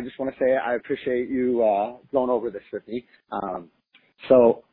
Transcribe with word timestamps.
I 0.00 0.02
just 0.02 0.18
want 0.18 0.32
to 0.32 0.38
say 0.42 0.56
I 0.56 0.76
appreciate 0.76 1.28
you 1.28 1.62
uh, 1.62 1.98
going 2.10 2.30
over 2.30 2.50
this 2.50 2.62
with 2.72 2.86
me. 2.88 3.04
Um, 3.30 3.68
so, 4.30 4.64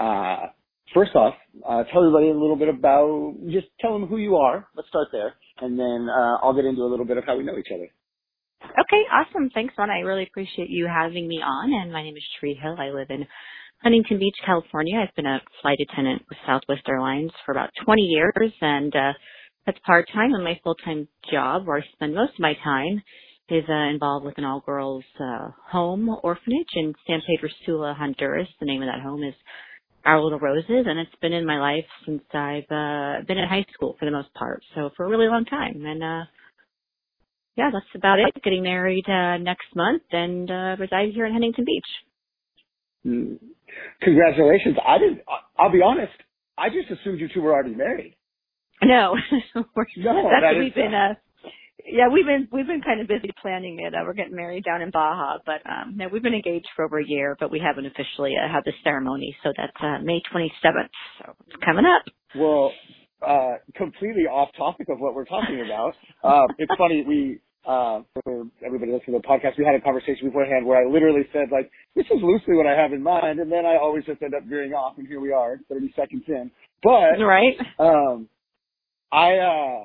uh, 0.00 0.46
first 0.92 1.14
off, 1.14 1.34
uh, 1.64 1.84
tell 1.92 2.02
everybody 2.02 2.30
a 2.30 2.34
little 2.34 2.56
bit 2.56 2.68
about, 2.68 3.34
just 3.50 3.68
tell 3.80 3.92
them 3.92 4.08
who 4.08 4.16
you 4.16 4.34
are. 4.34 4.66
Let's 4.74 4.88
start 4.88 5.08
there, 5.12 5.34
and 5.60 5.78
then 5.78 6.08
uh, 6.10 6.38
I'll 6.42 6.54
get 6.54 6.64
into 6.64 6.82
a 6.82 6.90
little 6.90 7.04
bit 7.04 7.18
of 7.18 7.24
how 7.24 7.36
we 7.36 7.44
know 7.44 7.56
each 7.56 7.70
other. 7.72 7.88
Okay, 8.64 9.02
awesome. 9.12 9.48
Thanks, 9.54 9.74
Ron. 9.78 9.90
I 9.90 10.00
really 10.00 10.24
appreciate 10.24 10.70
you 10.70 10.88
having 10.88 11.28
me 11.28 11.36
on. 11.36 11.72
And 11.72 11.92
my 11.92 12.02
name 12.02 12.16
is 12.16 12.24
Tree 12.40 12.58
Hill. 12.60 12.74
I 12.76 12.88
live 12.88 13.08
in 13.10 13.24
Huntington 13.82 14.18
Beach, 14.18 14.36
California. 14.44 14.98
I've 14.98 15.14
been 15.14 15.26
a 15.26 15.40
flight 15.62 15.78
attendant 15.78 16.22
with 16.28 16.38
Southwest 16.46 16.82
Airlines 16.88 17.30
for 17.46 17.52
about 17.52 17.70
20 17.84 18.02
years, 18.02 18.52
and 18.60 18.94
uh, 18.96 19.12
that's 19.66 19.78
part 19.86 20.08
time. 20.12 20.34
And 20.34 20.42
my 20.42 20.58
full 20.64 20.74
time 20.76 21.06
job, 21.30 21.66
where 21.66 21.78
I 21.78 21.82
spend 21.92 22.14
most 22.14 22.32
of 22.32 22.40
my 22.40 22.54
time, 22.64 23.02
is 23.48 23.64
uh, 23.68 23.90
involved 23.90 24.24
with 24.24 24.38
an 24.38 24.44
all 24.44 24.60
girls 24.60 25.04
uh, 25.20 25.48
home 25.70 26.08
orphanage 26.22 26.68
in 26.74 26.94
San 27.06 27.20
Pedro 27.26 27.48
Sula, 27.64 27.94
Honduras. 27.98 28.48
The 28.58 28.66
name 28.66 28.82
of 28.82 28.88
that 28.88 29.02
home 29.02 29.22
is 29.22 29.34
Our 30.04 30.20
Little 30.20 30.38
Roses, 30.38 30.86
and 30.86 30.98
it's 30.98 31.14
been 31.20 31.32
in 31.32 31.46
my 31.46 31.58
life 31.58 31.84
since 32.06 32.22
I've 32.32 32.70
uh, 32.70 33.24
been 33.26 33.38
in 33.38 33.48
high 33.48 33.66
school 33.74 33.96
for 33.98 34.06
the 34.06 34.10
most 34.10 34.32
part. 34.34 34.62
So 34.74 34.90
for 34.96 35.04
a 35.04 35.08
really 35.08 35.28
long 35.28 35.44
time, 35.44 35.84
and 35.84 36.02
uh, 36.02 36.24
yeah, 37.56 37.70
that's 37.72 37.86
about 37.94 38.18
it. 38.18 38.42
Getting 38.42 38.62
married 38.62 39.04
uh, 39.08 39.36
next 39.36 39.66
month 39.76 40.02
and 40.10 40.50
uh, 40.50 40.76
reside 40.78 41.10
here 41.14 41.26
in 41.26 41.32
Huntington 41.32 41.64
Beach. 41.64 41.90
Mm. 43.06 43.38
Congratulations! 44.00 44.76
I 44.86 44.98
didn't. 44.98 45.20
I'll 45.58 45.72
be 45.72 45.82
honest. 45.84 46.12
I 46.56 46.68
just 46.68 46.90
assumed 46.90 47.20
you 47.20 47.28
two 47.32 47.42
were 47.42 47.52
already 47.52 47.74
married. 47.74 48.16
No, 48.82 49.14
no, 49.54 49.64
that's 49.74 49.96
that 49.96 50.58
we've 50.58 50.74
been. 50.74 50.94
Uh, 50.94 51.14
yeah, 51.86 52.08
we've 52.08 52.26
been 52.26 52.48
we've 52.50 52.66
been 52.66 52.82
kind 52.82 53.00
of 53.00 53.08
busy 53.08 53.30
planning 53.40 53.80
it. 53.80 53.94
Uh, 53.94 53.98
we're 54.04 54.14
getting 54.14 54.34
married 54.34 54.64
down 54.64 54.82
in 54.82 54.90
Baja, 54.90 55.38
but 55.44 55.60
um, 55.68 55.96
no, 55.96 56.08
we've 56.10 56.22
been 56.22 56.34
engaged 56.34 56.68
for 56.74 56.84
over 56.84 56.98
a 56.98 57.06
year, 57.06 57.36
but 57.38 57.50
we 57.50 57.60
haven't 57.60 57.86
officially 57.86 58.34
uh, 58.36 58.50
had 58.50 58.64
the 58.64 58.72
ceremony. 58.82 59.36
So 59.42 59.52
that's 59.56 59.72
uh, 59.80 59.98
May 60.02 60.20
27th. 60.32 60.88
So 61.20 61.34
it's 61.46 61.56
coming 61.64 61.84
up. 61.84 62.04
Well, 62.34 62.72
uh, 63.26 63.54
completely 63.74 64.24
off 64.24 64.50
topic 64.56 64.88
of 64.88 64.98
what 64.98 65.14
we're 65.14 65.24
talking 65.24 65.62
about. 65.64 65.94
Uh, 66.22 66.46
it's 66.58 66.72
funny, 66.78 67.04
we, 67.06 67.40
uh, 67.66 68.00
for 68.22 68.44
everybody 68.64 68.92
listening 68.92 69.20
to 69.20 69.22
the 69.22 69.28
podcast, 69.28 69.58
we 69.58 69.64
had 69.64 69.74
a 69.74 69.80
conversation 69.80 70.28
beforehand 70.28 70.66
where 70.66 70.84
I 70.84 70.90
literally 70.90 71.22
said, 71.32 71.48
like, 71.50 71.70
this 71.96 72.06
is 72.06 72.22
loosely 72.22 72.54
what 72.54 72.66
I 72.66 72.78
have 72.80 72.92
in 72.92 73.02
mind, 73.02 73.40
and 73.40 73.50
then 73.50 73.64
I 73.64 73.76
always 73.76 74.04
just 74.04 74.22
end 74.22 74.34
up 74.34 74.44
veering 74.44 74.72
off, 74.72 74.98
and 74.98 75.06
here 75.06 75.20
we 75.20 75.32
are, 75.32 75.58
30 75.68 75.92
seconds 75.96 76.24
in. 76.28 76.50
But, 76.82 77.22
right. 77.22 77.56
um, 77.78 78.28
I, 79.10 79.38
uh, 79.38 79.84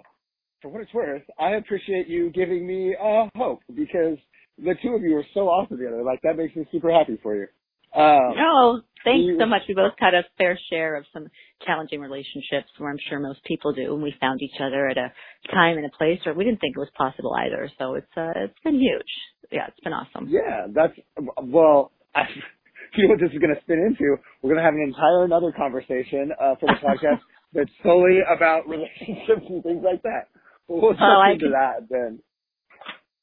for 0.62 0.70
what 0.70 0.82
it's 0.82 0.94
worth, 0.94 1.24
I 1.40 1.52
appreciate 1.52 2.08
you 2.08 2.30
giving 2.32 2.66
me, 2.68 2.96
uh, 3.02 3.28
hope, 3.36 3.62
because 3.76 4.18
the 4.58 4.76
two 4.82 4.90
of 4.96 5.02
you 5.02 5.16
are 5.18 5.26
so 5.34 5.48
awesome 5.48 5.78
together. 5.78 6.04
Like, 6.04 6.22
that 6.24 6.38
makes 6.38 6.56
me 6.56 6.66
super 6.72 6.92
happy 6.92 7.18
for 7.24 7.36
you. 7.36 7.48
Um, 7.94 8.36
oh, 8.38 8.82
thanks 9.04 9.26
you- 9.26 9.38
so 9.40 9.46
much. 9.48 9.64
We 9.68 9.74
both 9.74 9.94
had 9.98 10.14
a 10.14 10.24
fair 10.38 10.58
share 10.70 10.96
of 10.96 11.06
some 11.12 11.28
challenging 11.66 12.02
relationships 12.02 12.70
where 12.78 12.92
I'm 12.92 13.00
sure 13.10 13.20
most 13.20 13.44
people 13.46 13.74
do, 13.74 13.94
and 13.94 14.04
we 14.04 14.12
found 14.22 14.42
each 14.42 14.60
other 14.62 14.88
at 14.88 14.98
a 14.98 15.12
time 15.52 15.78
and 15.78 15.86
a 15.86 15.98
place 15.98 16.20
where 16.24 16.36
we 16.36 16.44
didn't 16.44 16.60
think 16.62 16.76
it 16.76 16.80
was 16.80 16.92
possible 16.96 17.34
either. 17.36 17.70
So 17.80 17.96
it's 17.96 18.12
uh, 18.16 18.32
it's 18.36 18.60
been 18.64 18.80
huge. 18.80 19.10
Yeah, 19.52 19.68
it's 19.68 19.80
been 19.80 19.94
awesome. 19.94 20.28
Yeah, 20.30 20.68
that's 20.70 20.94
well. 21.42 21.92
I, 22.14 22.24
you 22.96 23.08
know 23.08 23.14
what 23.14 23.20
this 23.22 23.32
is 23.34 23.40
going 23.40 23.56
to 23.56 23.62
spin 23.62 23.80
into? 23.80 24.18
We're 24.44 24.54
going 24.54 24.58
to 24.58 24.64
have 24.64 24.76
an 24.76 24.82
entire 24.82 25.24
another 25.24 25.52
conversation 25.52 26.32
uh, 26.40 26.56
for 26.60 26.68
the 26.68 26.78
podcast 26.86 27.22
that's 27.54 27.72
solely 27.82 28.20
about 28.22 28.68
relationships 28.70 29.46
and 29.50 29.64
things 29.64 29.82
like 29.84 30.04
that. 30.04 30.28
We'll 30.70 30.92
Oh, 30.92 30.94
jump 30.94 31.02
I 31.02 31.32
into 31.32 31.46
can- 31.46 31.52
that 31.54 31.90
then. 31.90 32.20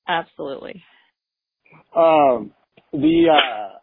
Absolutely. 0.09 0.83
Um, 1.97 2.53
the 2.93 3.29
uh, 3.31 3.79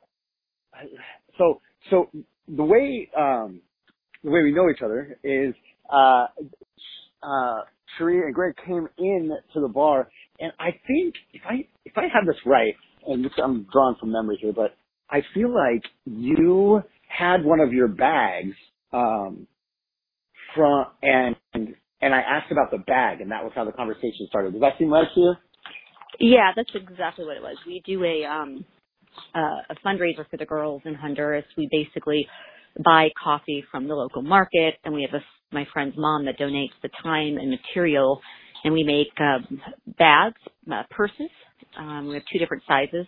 so 1.38 1.62
so 1.90 2.10
the 2.48 2.64
way 2.64 3.10
um, 3.18 3.62
the 4.24 4.30
way 4.32 4.44
we 4.44 4.52
know 4.54 4.70
each 4.70 4.82
other 4.84 5.18
is 5.24 5.54
uh, 5.90 6.28
uh, 7.24 7.62
Sheree 8.00 8.26
and 8.26 8.34
Greg 8.34 8.56
came 8.66 8.88
in 8.98 9.32
to 9.54 9.60
the 9.62 9.68
bar, 9.68 10.10
and 10.40 10.52
I 10.60 10.72
think 10.88 11.16
if 11.34 11.42
I 11.48 11.68
if 11.86 11.94
I 11.98 12.04
have 12.14 12.26
this 12.26 12.38
right, 12.46 12.76
and 13.08 13.26
this, 13.26 13.32
I'm 13.44 13.68
drawing 13.72 13.96
from 14.00 14.12
memory 14.12 14.38
here, 14.42 14.54
but 14.54 14.76
I 15.10 15.22
feel 15.34 15.54
like 15.54 15.84
you 16.06 16.82
had 17.08 17.44
one 17.44 17.60
of 17.60 17.74
your 17.74 17.88
bags 17.90 18.56
um, 18.94 19.48
from 20.56 20.86
and 21.02 21.36
and 22.04 22.14
I 22.14 22.20
asked 22.20 22.52
about 22.52 22.72
the 22.72 22.80
bag, 22.80 23.22
and 23.22 23.32
that 23.32 23.44
was 23.44 23.52
how 23.56 23.66
the 23.66 23.72
conversation 23.72 24.28
started. 24.28 24.54
Does 24.54 24.62
that 24.62 24.74
seem 24.78 24.90
right 24.90 25.08
to 25.14 25.20
you? 25.20 25.34
Yeah, 26.20 26.52
that's 26.56 26.70
exactly 26.76 27.26
what 27.26 27.38
it 27.38 27.42
was. 27.44 27.58
We 27.66 27.82
do 27.86 28.04
a 28.04 28.26
um 28.26 28.66
uh, 29.36 29.62
a 29.70 29.76
fundraiser 29.86 30.28
for 30.30 30.38
the 30.38 30.46
girls 30.46 30.82
in 30.86 30.96
Honduras. 30.96 31.46
We 31.58 31.68
basically 31.72 32.28
buy 32.84 33.10
coffee 33.24 33.64
from 33.72 33.88
the 33.88 33.96
local 33.96 34.22
market, 34.22 34.76
and 34.84 34.94
we 34.94 35.04
have 35.10 35.20
a 35.20 35.24
my 35.54 35.66
friend's 35.72 35.96
mom 35.98 36.26
that 36.26 36.40
donates 36.40 36.74
the 36.82 36.90
time 37.04 37.38
and 37.38 37.50
material, 37.52 38.20
and 38.64 38.74
we 38.74 38.84
make 38.84 39.08
um, 39.20 39.62
bags, 40.00 40.42
uh, 40.72 40.84
purses. 40.90 41.30
Um, 41.78 42.08
we 42.08 42.16
have 42.16 42.24
two 42.32 42.40
different 42.40 42.64
sizes 42.68 43.06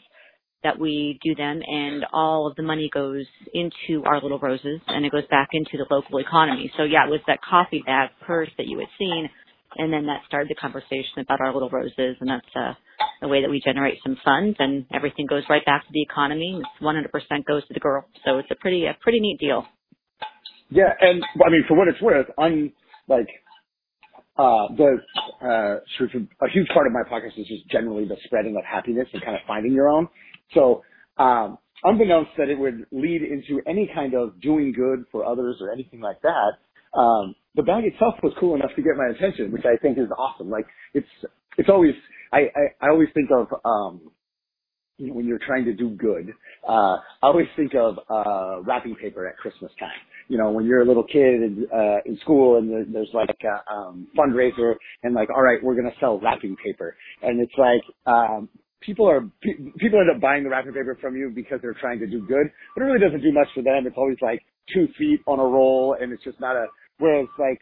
that 0.65 0.79
we 0.79 1.19
do 1.23 1.35
them, 1.35 1.61
and 1.61 2.03
all 2.11 2.47
of 2.47 2.55
the 2.55 2.63
money 2.63 2.89
goes 2.91 3.25
into 3.53 4.03
our 4.03 4.19
little 4.19 4.39
roses, 4.39 4.81
and 4.87 5.05
it 5.05 5.11
goes 5.11 5.27
back 5.29 5.49
into 5.53 5.77
the 5.77 5.85
local 5.93 6.17
economy. 6.17 6.71
So 6.75 6.83
yeah, 6.83 7.05
it 7.05 7.11
was 7.11 7.21
that 7.27 7.37
coffee 7.47 7.83
bag 7.85 8.09
purse 8.25 8.49
that 8.57 8.65
you 8.65 8.79
had 8.79 8.87
seen, 8.97 9.29
and 9.77 9.93
then 9.93 10.07
that 10.07 10.21
started 10.27 10.49
the 10.49 10.55
conversation 10.55 11.21
about 11.21 11.39
our 11.39 11.53
little 11.53 11.69
roses, 11.69 12.17
and 12.19 12.27
that's 12.27 12.55
uh, 12.55 12.73
a 13.21 13.27
way 13.27 13.43
that 13.43 13.49
we 13.49 13.61
generate 13.63 13.99
some 14.01 14.17
funds, 14.25 14.57
and 14.57 14.85
everything 14.91 15.27
goes 15.27 15.43
right 15.49 15.63
back 15.65 15.83
to 15.85 15.93
the 15.93 16.01
economy. 16.01 16.59
It's 16.59 16.83
100% 16.83 17.45
goes 17.45 17.61
to 17.67 17.73
the 17.73 17.79
girl, 17.79 18.03
so 18.25 18.39
it's 18.39 18.49
a 18.49 18.55
pretty 18.55 18.85
a 18.85 18.97
pretty 19.01 19.19
neat 19.19 19.39
deal. 19.39 19.65
Yeah, 20.71 20.89
and 20.99 21.23
I 21.45 21.49
mean, 21.51 21.63
for 21.67 21.77
what 21.77 21.87
it's 21.87 22.01
worth, 22.01 22.25
I'm 22.39 22.73
like, 23.07 23.27
uh, 24.37 24.67
the, 24.75 24.97
uh, 25.41 25.79
sort 25.97 26.15
of 26.15 26.23
a 26.41 26.49
huge 26.51 26.67
part 26.73 26.87
of 26.87 26.91
my 26.91 27.03
podcast 27.03 27.39
is 27.39 27.47
just 27.47 27.69
generally 27.69 28.05
the 28.05 28.17
spreading 28.25 28.57
of 28.57 28.65
happiness 28.65 29.07
and 29.13 29.21
kind 29.23 29.35
of 29.35 29.41
finding 29.47 29.71
your 29.71 29.87
own. 29.87 30.09
So, 30.53 30.83
um, 31.17 31.57
unbeknownst 31.83 32.31
that 32.37 32.49
it 32.49 32.57
would 32.59 32.85
lead 32.91 33.21
into 33.23 33.61
any 33.67 33.89
kind 33.93 34.13
of 34.13 34.39
doing 34.41 34.73
good 34.73 35.05
for 35.11 35.25
others 35.25 35.57
or 35.61 35.71
anything 35.71 35.99
like 36.01 36.21
that, 36.21 36.99
um, 36.99 37.35
the 37.55 37.63
bag 37.63 37.85
itself 37.85 38.15
was 38.23 38.33
cool 38.39 38.55
enough 38.55 38.71
to 38.75 38.81
get 38.81 38.93
my 38.97 39.07
attention, 39.15 39.51
which 39.51 39.65
I 39.65 39.77
think 39.77 39.97
is 39.97 40.09
awesome. 40.17 40.49
Like, 40.49 40.65
it's, 40.93 41.07
it's 41.57 41.69
always, 41.69 41.93
I, 42.33 42.39
I, 42.55 42.87
I 42.87 42.89
always 42.89 43.09
think 43.13 43.29
of, 43.31 43.47
um, 43.65 44.01
you 44.97 45.07
know, 45.07 45.13
when 45.13 45.27
you're 45.27 45.39
trying 45.39 45.65
to 45.65 45.73
do 45.73 45.91
good, 45.91 46.33
uh, 46.67 46.97
I 46.97 46.99
always 47.23 47.47
think 47.55 47.73
of, 47.75 47.99
uh, 48.09 48.61
wrapping 48.63 48.95
paper 48.95 49.27
at 49.27 49.37
Christmas 49.37 49.71
time 49.79 49.91
you 50.29 50.37
know, 50.39 50.51
when 50.51 50.65
you're 50.65 50.81
a 50.81 50.85
little 50.87 51.03
kid 51.05 51.43
in, 51.43 51.67
uh, 51.73 51.97
in 52.05 52.17
school 52.19 52.57
and 52.57 52.71
there- 52.71 52.85
there's 52.85 53.13
like 53.13 53.37
a 53.43 53.73
um, 53.73 54.07
fundraiser 54.17 54.75
and 55.03 55.15
like, 55.15 55.29
all 55.29 55.43
right, 55.43 55.63
we're 55.63 55.75
going 55.75 55.91
to 55.91 55.99
sell 55.99 56.19
wrapping 56.19 56.57
paper. 56.57 56.97
And 57.23 57.41
it's 57.41 57.53
like, 57.57 57.83
um, 58.07 58.49
people 58.85 59.09
are, 59.09 59.21
pe- 59.41 59.71
people 59.77 59.99
end 59.99 60.09
up 60.13 60.21
buying 60.21 60.43
the 60.43 60.49
wrapping 60.49 60.73
paper 60.73 60.97
from 61.01 61.15
you 61.15 61.31
because 61.33 61.59
they're 61.61 61.77
trying 61.79 61.99
to 61.99 62.07
do 62.07 62.21
good, 62.25 62.47
but 62.75 62.81
it 62.81 62.85
really 62.85 62.99
doesn't 62.99 63.21
do 63.21 63.31
much 63.31 63.47
for 63.53 63.63
them. 63.63 63.85
It's 63.87 63.97
always 63.97 64.17
like 64.21 64.41
two 64.73 64.87
feet 64.97 65.21
on 65.27 65.39
a 65.39 65.43
roll 65.43 65.95
and 65.99 66.11
it's 66.11 66.23
just 66.23 66.39
not 66.39 66.55
a, 66.55 66.67
whereas 66.99 67.27
like, 67.39 67.59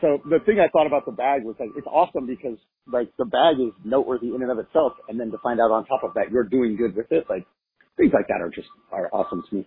so 0.00 0.18
the 0.28 0.38
thing 0.44 0.60
I 0.60 0.68
thought 0.68 0.86
about 0.86 1.06
the 1.06 1.12
bag 1.12 1.42
was 1.44 1.56
like, 1.58 1.70
it's 1.76 1.86
awesome 1.86 2.26
because 2.26 2.58
like 2.92 3.08
the 3.16 3.24
bag 3.24 3.56
is 3.58 3.72
noteworthy 3.84 4.28
in 4.34 4.42
and 4.42 4.50
of 4.50 4.58
itself. 4.58 4.92
And 5.08 5.18
then 5.18 5.30
to 5.30 5.38
find 5.42 5.60
out 5.60 5.70
on 5.70 5.86
top 5.86 6.04
of 6.04 6.12
that, 6.14 6.30
you're 6.30 6.44
doing 6.44 6.76
good 6.76 6.94
with 6.94 7.10
it, 7.10 7.24
like 7.30 7.46
things 7.96 8.12
like 8.12 8.28
that 8.28 8.42
are 8.42 8.50
just, 8.50 8.68
are 8.92 9.08
awesome 9.12 9.42
to 9.48 9.56
me. 9.56 9.66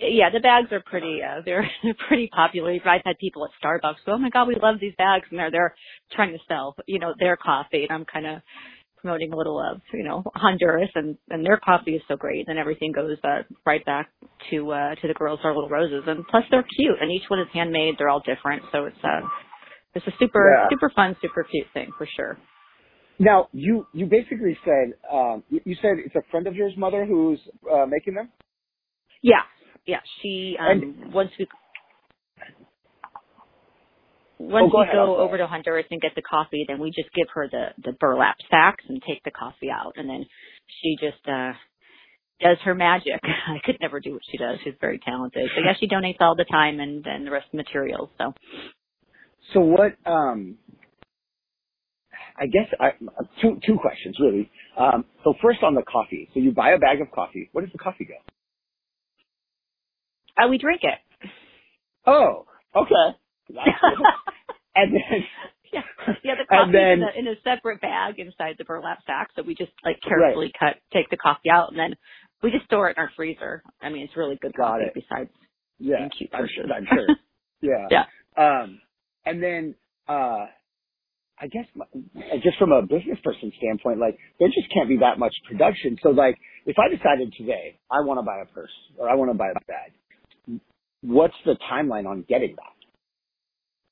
Yeah, 0.00 0.30
the 0.32 0.38
bags 0.38 0.70
are 0.70 0.80
pretty 0.80 1.20
uh 1.22 1.42
they're 1.44 1.68
pretty 2.08 2.28
popular. 2.28 2.72
I've 2.72 3.02
had 3.04 3.18
people 3.18 3.44
at 3.44 3.50
Starbucks 3.62 4.06
go, 4.06 4.12
Oh 4.12 4.18
my 4.18 4.30
god, 4.30 4.46
we 4.46 4.54
love 4.54 4.76
these 4.80 4.94
bags 4.96 5.26
and 5.30 5.38
they're 5.38 5.50
they're 5.50 5.74
trying 6.12 6.32
to 6.32 6.38
sell, 6.46 6.76
you 6.86 7.00
know, 7.00 7.14
their 7.18 7.36
coffee 7.36 7.82
and 7.82 7.90
I'm 7.92 8.06
kinda 8.10 8.42
promoting 9.00 9.32
a 9.32 9.36
little 9.36 9.58
of, 9.60 9.80
you 9.92 10.04
know, 10.04 10.22
Honduras 10.34 10.90
and 10.94 11.16
and 11.30 11.44
their 11.44 11.58
coffee 11.58 11.94
is 11.94 12.02
so 12.08 12.16
great 12.16 12.48
and 12.48 12.58
everything 12.58 12.92
goes 12.92 13.16
uh 13.24 13.42
right 13.66 13.84
back 13.84 14.10
to 14.50 14.70
uh 14.72 14.94
to 14.96 15.08
the 15.08 15.14
girls 15.14 15.40
our 15.44 15.54
little 15.54 15.68
roses 15.68 16.04
and 16.06 16.26
plus 16.28 16.44
they're 16.50 16.64
cute 16.76 16.96
and 17.00 17.10
each 17.10 17.28
one 17.28 17.40
is 17.40 17.46
handmade, 17.52 17.94
they're 17.98 18.08
all 18.08 18.22
different. 18.26 18.62
So 18.72 18.84
it's 18.86 18.96
uh 19.04 19.26
it's 19.94 20.06
a 20.06 20.12
super 20.18 20.54
Yeah. 20.54 20.68
super 20.70 20.90
fun, 20.94 21.16
super 21.20 21.44
cute 21.44 21.66
thing 21.74 21.90
for 21.96 22.06
sure. 22.16 22.38
Now, 23.18 23.48
you, 23.52 23.84
you 23.92 24.06
basically 24.06 24.56
said, 24.64 24.92
um, 25.12 25.42
you, 25.50 25.74
said 25.82 25.94
it's 25.98 26.14
a 26.14 26.22
friend 26.30 26.46
of 26.46 26.54
yours 26.54 26.72
mother 26.76 27.04
who's, 27.04 27.40
uh, 27.68 27.84
making 27.84 28.14
them? 28.14 28.28
Yeah. 29.22 29.42
Yeah. 29.86 29.98
She 30.22 30.56
um 30.60 31.10
once 31.12 31.30
we 31.38 31.46
once 34.38 34.66
Oh, 34.68 34.70
go 34.70 34.80
we 34.80 34.86
go 34.92 35.16
over 35.16 35.36
to 35.38 35.46
Honduras 35.46 35.86
and 35.90 36.00
get 36.00 36.12
the 36.14 36.22
coffee, 36.22 36.64
then 36.68 36.78
we 36.80 36.90
just 36.90 37.12
give 37.14 37.26
her 37.34 37.48
the 37.50 37.68
the 37.82 37.92
burlap 37.92 38.36
sacks 38.50 38.84
and 38.88 39.02
take 39.06 39.22
the 39.24 39.30
coffee 39.30 39.70
out, 39.70 39.94
and 39.96 40.08
then 40.08 40.24
she 40.82 40.96
just 41.00 41.26
uh 41.28 41.52
does 42.40 42.58
her 42.64 42.74
magic. 42.74 43.20
I 43.22 43.58
could 43.64 43.78
never 43.80 44.00
do 44.00 44.12
what 44.12 44.22
she 44.30 44.38
does. 44.38 44.58
She's 44.64 44.74
very 44.80 44.98
talented. 44.98 45.48
But 45.54 45.62
yeah, 45.64 45.74
she 45.78 45.88
donates 45.88 46.20
all 46.20 46.36
the 46.36 46.44
time 46.44 46.80
and 46.80 47.04
and 47.06 47.26
the 47.26 47.30
rest 47.30 47.46
of 47.46 47.52
the 47.52 47.58
materials. 47.58 48.10
So 48.18 48.32
So 49.54 49.60
what, 49.60 49.96
um, 50.06 50.56
I 52.38 52.46
guess 52.46 52.68
I, 52.78 52.90
two 53.42 53.58
two 53.66 53.78
questions 53.80 54.16
really. 54.20 54.50
Um, 54.78 55.04
so 55.24 55.34
first 55.42 55.62
on 55.62 55.74
the 55.74 55.82
coffee. 55.82 56.28
So 56.34 56.40
you 56.40 56.52
buy 56.52 56.70
a 56.70 56.78
bag 56.78 57.00
of 57.00 57.10
coffee. 57.10 57.48
Where 57.52 57.64
does 57.64 57.72
the 57.72 57.78
coffee 57.78 58.04
go? 58.04 58.14
Uh, 60.40 60.48
we 60.48 60.58
drink 60.58 60.82
it. 60.84 61.30
Oh, 62.06 62.46
okay. 62.76 63.16
and 64.76 64.94
then 64.94 65.24
yeah, 65.72 65.82
yeah, 66.24 66.34
the 66.34 66.44
coffee 66.48 66.72
then, 66.72 67.00
in, 67.00 67.02
a, 67.02 67.18
in 67.18 67.28
a 67.28 67.34
separate 67.44 67.80
bag 67.80 68.18
inside 68.18 68.56
the 68.58 68.64
burlap 68.64 68.98
sack. 69.06 69.30
So 69.36 69.42
we 69.42 69.54
just 69.54 69.72
like 69.84 69.96
carefully 70.06 70.52
right. 70.60 70.74
cut, 70.74 70.82
take 70.92 71.10
the 71.10 71.16
coffee 71.16 71.50
out, 71.50 71.70
and 71.70 71.78
then 71.78 71.94
we 72.42 72.50
just 72.50 72.64
store 72.66 72.88
it 72.90 72.96
in 72.96 73.02
our 73.02 73.10
freezer. 73.16 73.62
I 73.80 73.90
mean, 73.90 74.02
it's 74.04 74.16
really 74.16 74.38
good 74.40 74.54
Got 74.56 74.80
coffee 74.80 74.84
it. 74.84 74.94
besides 74.94 75.30
yeah, 75.78 76.08
cute 76.16 76.30
I'm, 76.32 76.48
sure, 76.54 76.64
I'm 76.72 76.86
sure. 76.86 77.16
Yeah. 77.60 77.88
yeah. 77.90 78.04
Um, 78.36 78.80
and 79.24 79.42
then 79.42 79.74
uh, 80.08 80.46
I 81.40 81.46
guess 81.50 81.66
my, 81.74 81.86
just 82.42 82.58
from 82.58 82.72
a 82.72 82.82
business 82.82 83.18
person 83.22 83.52
standpoint, 83.58 83.98
like 83.98 84.18
there 84.38 84.48
just 84.48 84.72
can't 84.72 84.88
be 84.88 84.98
that 84.98 85.18
much 85.18 85.34
production. 85.48 85.98
So 86.02 86.10
like 86.10 86.36
if 86.66 86.76
I 86.78 86.88
decided 86.94 87.32
today 87.36 87.78
I 87.90 88.00
want 88.04 88.18
to 88.18 88.22
buy 88.22 88.40
a 88.42 88.46
purse 88.46 88.70
or 88.98 89.08
I 89.08 89.14
want 89.14 89.30
to 89.30 89.38
buy 89.38 89.50
a 89.50 89.60
bag, 89.66 90.60
what's 91.02 91.36
the 91.44 91.56
timeline 91.70 92.06
on 92.06 92.24
getting 92.28 92.56
that? 92.56 92.77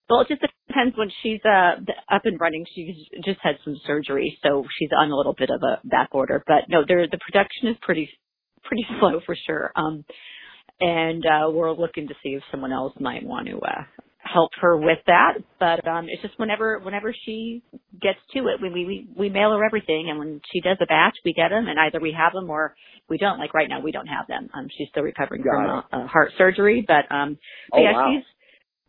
Well, 0.09 0.21
it 0.21 0.29
just 0.29 0.43
depends 0.69 0.97
when 0.97 1.11
she's 1.23 1.41
uh 1.45 1.77
up 2.15 2.23
and 2.25 2.41
running. 2.41 2.65
She's 2.75 2.97
just 3.25 3.41
had 3.43 3.57
some 3.65 3.77
surgery, 3.87 4.39
so 4.43 4.65
she's 4.79 4.91
on 4.97 5.11
a 5.11 5.17
little 5.17 5.35
bit 5.37 5.51
of 5.51 5.63
a 5.63 5.81
back 5.87 6.11
order. 6.13 6.43
But 6.47 6.69
no, 6.69 6.83
there 6.87 7.07
the 7.07 7.19
production 7.19 7.69
is 7.69 7.77
pretty 7.83 8.09
pretty 8.65 8.87
slow 8.99 9.21
for 9.25 9.37
sure. 9.47 9.73
Um, 9.77 10.05
and 10.81 11.25
uh, 11.25 11.51
we're 11.51 11.73
looking 11.73 12.09
to 12.09 12.15
see 12.23 12.31
if 12.31 12.43
someone 12.51 12.73
else 12.73 12.93
might 13.01 13.25
want 13.25 13.49
to 13.49 13.59
uh, 13.59 13.83
help 14.19 14.51
her 14.61 14.77
with 14.77 14.99
that. 15.07 15.35
But 15.59 15.87
um, 15.89 16.07
it's 16.09 16.23
just 16.23 16.39
whenever 16.39 16.79
whenever 16.81 17.15
she 17.25 17.63
gets 18.01 18.19
to 18.35 18.49
it, 18.49 18.61
we 18.61 18.69
we 18.71 19.09
we 19.17 19.29
mail 19.29 19.51
her 19.57 19.65
everything, 19.65 20.07
and 20.11 20.19
when 20.19 20.41
she 20.53 20.61
does 20.61 20.77
a 20.81 20.87
batch, 20.87 21.17
we 21.25 21.33
get 21.33 21.49
them, 21.49 21.67
and 21.69 21.79
either 21.81 22.01
we 22.01 22.13
have 22.17 22.33
them 22.33 22.51
or 22.51 22.75
we 23.09 23.19
don't. 23.19 23.39
Like 23.39 23.55
right 23.55 23.69
now, 23.69 23.81
we 23.81 23.93
don't 23.93 24.07
have 24.09 24.27
them. 24.29 24.49
Um, 24.55 24.69
she's 24.77 24.89
still 24.91 25.03
recovering 25.05 25.43
Got 25.43 25.51
from 25.91 26.01
a, 26.01 26.05
a 26.05 26.07
heart 26.07 26.33
surgery, 26.37 26.85
but 26.87 27.11
um, 27.15 27.39
but 27.71 27.79
Oh, 27.79 27.83
yeah, 27.83 27.93
wow. 27.93 28.13
she's 28.13 28.25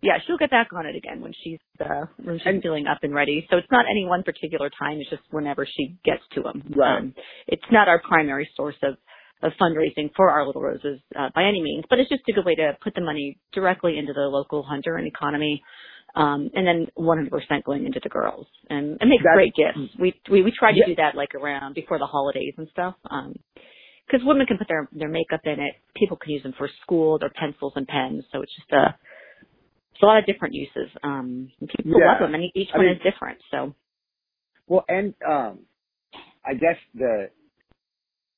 yeah, 0.01 0.17
she'll 0.25 0.37
get 0.37 0.51
back 0.51 0.67
on 0.73 0.85
it 0.85 0.95
again 0.95 1.21
when 1.21 1.33
she's 1.43 1.59
uh 1.79 2.05
when 2.23 2.37
she's 2.37 2.47
And- 2.47 2.61
feeling 2.61 2.87
up 2.87 2.99
and 3.03 3.13
ready. 3.13 3.47
So 3.49 3.57
it's 3.57 3.71
not 3.71 3.85
any 3.89 4.05
one 4.05 4.23
particular 4.23 4.69
time. 4.69 4.99
It's 4.99 5.09
just 5.09 5.23
whenever 5.31 5.65
she 5.65 5.97
gets 6.05 6.21
to 6.35 6.41
them. 6.43 6.73
Right. 6.75 6.97
Um, 6.99 7.13
it's 7.47 7.65
not 7.71 7.87
our 7.87 7.99
primary 8.01 8.49
source 8.55 8.75
of 8.83 8.95
of 9.43 9.51
fundraising 9.61 10.09
for 10.15 10.31
our 10.31 10.45
little 10.47 10.61
roses 10.63 10.99
uh, 11.15 11.29
by 11.35 11.43
any 11.43 11.61
means, 11.61 11.85
but 11.89 11.99
it's 11.99 12.09
just 12.09 12.23
a 12.27 12.33
good 12.33 12.45
way 12.45 12.55
to 12.55 12.75
put 12.83 12.95
the 12.95 13.01
money 13.01 13.37
directly 13.53 13.97
into 13.99 14.11
the 14.13 14.21
local 14.21 14.63
Honduran 14.63 15.05
economy. 15.07 15.61
Um, 16.15 16.49
and 16.55 16.65
then 16.65 16.87
100% 16.97 17.29
going 17.63 17.85
into 17.85 17.99
the 18.01 18.09
girls, 18.09 18.47
and 18.71 18.93
it 18.99 19.05
makes 19.07 19.21
That's- 19.23 19.35
great 19.35 19.53
gifts. 19.53 19.93
We 19.99 20.15
we 20.31 20.41
we 20.41 20.51
try 20.51 20.71
to 20.71 20.77
Yeah. 20.79 20.85
do 20.87 20.95
that 20.95 21.13
like 21.13 21.35
around 21.35 21.73
before 21.75 21.99
the 21.99 22.07
holidays 22.07 22.55
and 22.57 22.67
stuff. 22.69 22.95
Um, 23.11 23.35
because 24.07 24.25
women 24.25 24.47
can 24.47 24.57
put 24.57 24.67
their 24.67 24.87
their 24.93 25.09
makeup 25.09 25.41
in 25.45 25.59
it. 25.59 25.73
People 25.95 26.17
can 26.17 26.31
use 26.31 26.41
them 26.41 26.53
for 26.57 26.67
school, 26.81 27.19
their 27.19 27.29
pencils 27.29 27.73
and 27.75 27.87
pens. 27.87 28.25
So 28.31 28.41
it's 28.41 28.55
just 28.55 28.71
a 28.71 28.95
it's 29.97 30.03
a 30.03 30.05
lot 30.05 30.19
of 30.19 30.25
different 30.27 30.53
uses. 30.53 30.89
Um, 31.01 31.49
people 31.59 31.99
Yeah. 31.99 32.11
love 32.13 32.19
them, 32.19 32.35
and 32.35 32.43
each 32.53 32.69
I 32.73 32.77
one 32.77 32.85
mean- 32.85 32.95
is 32.97 33.01
different. 33.01 33.39
So 33.49 33.73
Well, 34.67 34.85
and 34.87 35.15
um, 35.27 35.59
I 36.45 36.53
guess 36.53 36.77
the 36.93 37.29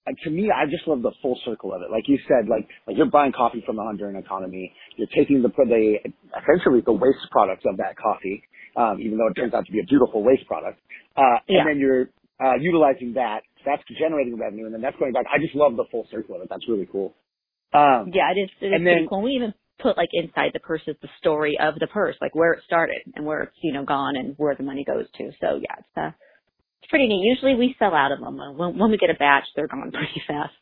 uh, 0.07 0.11
to 0.23 0.29
me, 0.29 0.49
I 0.49 0.65
just 0.65 0.87
love 0.87 1.01
the 1.01 1.11
full 1.21 1.37
circle 1.43 1.73
of 1.73 1.81
it. 1.81 1.91
Like 1.91 2.07
you 2.07 2.17
said, 2.27 2.47
like 2.47 2.67
like 2.87 2.95
you're 2.97 3.11
buying 3.11 3.33
coffee 3.33 3.61
from 3.65 3.75
the 3.75 3.81
Honduran 3.83 4.17
economy. 4.17 4.73
You're 4.95 5.07
taking 5.13 5.41
the 5.41 5.49
the 5.49 5.97
essentially 6.39 6.81
the 6.85 6.93
waste 6.93 7.27
products 7.31 7.65
of 7.67 7.77
that 7.77 7.97
coffee, 7.97 8.41
um, 8.77 8.99
even 9.01 9.17
though 9.17 9.27
it 9.27 9.33
turns 9.35 9.53
out 9.53 9.65
to 9.65 9.71
be 9.71 9.79
a 9.79 9.83
beautiful 9.85 10.23
waste 10.23 10.47
product. 10.47 10.79
Uh, 11.17 11.39
Yeah. 11.47 11.59
and 11.61 11.69
then 11.69 11.77
you're 11.79 12.09
uh, 12.43 12.55
utilizing 12.55 13.13
that. 13.15 13.43
That's 13.65 13.83
generating 13.99 14.37
revenue, 14.39 14.65
and 14.65 14.73
then 14.73 14.81
that's 14.81 14.95
going 14.97 15.11
back. 15.11 15.25
I 15.29 15.37
just 15.39 15.53
love 15.53 15.75
the 15.75 15.83
full 15.91 16.07
circle 16.09 16.35
of 16.35 16.41
it. 16.41 16.47
That's 16.49 16.67
really 16.69 16.87
cool. 16.89 17.13
Um, 17.73 18.09
yeah, 18.13 18.31
it 18.31 18.39
is. 18.39 18.49
It 18.61 18.67
is 18.67 18.71
And 18.73 18.87
then- 18.87 19.07
cool. 19.09 19.21
We 19.21 19.31
even 19.33 19.53
put 19.81 19.97
like 19.97 20.09
inside 20.13 20.51
the 20.53 20.59
purse 20.59 20.81
is 20.87 20.95
the 21.01 21.09
story 21.19 21.57
of 21.59 21.75
the 21.79 21.87
purse, 21.87 22.15
like 22.21 22.35
where 22.35 22.53
it 22.53 22.63
started 22.65 23.01
and 23.15 23.25
where 23.25 23.43
it's 23.43 23.55
you 23.61 23.73
know 23.73 23.85
gone 23.85 24.15
and 24.15 24.35
where 24.37 24.55
the 24.55 24.63
money 24.63 24.83
goes 24.83 25.05
to. 25.17 25.31
So 25.41 25.59
yeah, 25.61 25.75
it's 25.79 25.97
uh, 25.97 26.11
it's 26.81 26.89
pretty 26.89 27.07
neat. 27.07 27.23
Usually 27.23 27.55
we 27.55 27.75
sell 27.79 27.93
out 27.93 28.11
of 28.11 28.19
them. 28.19 28.37
When, 28.57 28.77
when 28.77 28.91
we 28.91 28.97
get 28.97 29.09
a 29.09 29.15
batch, 29.15 29.45
they're 29.55 29.67
gone 29.67 29.91
pretty 29.93 30.21
fast. 30.27 30.53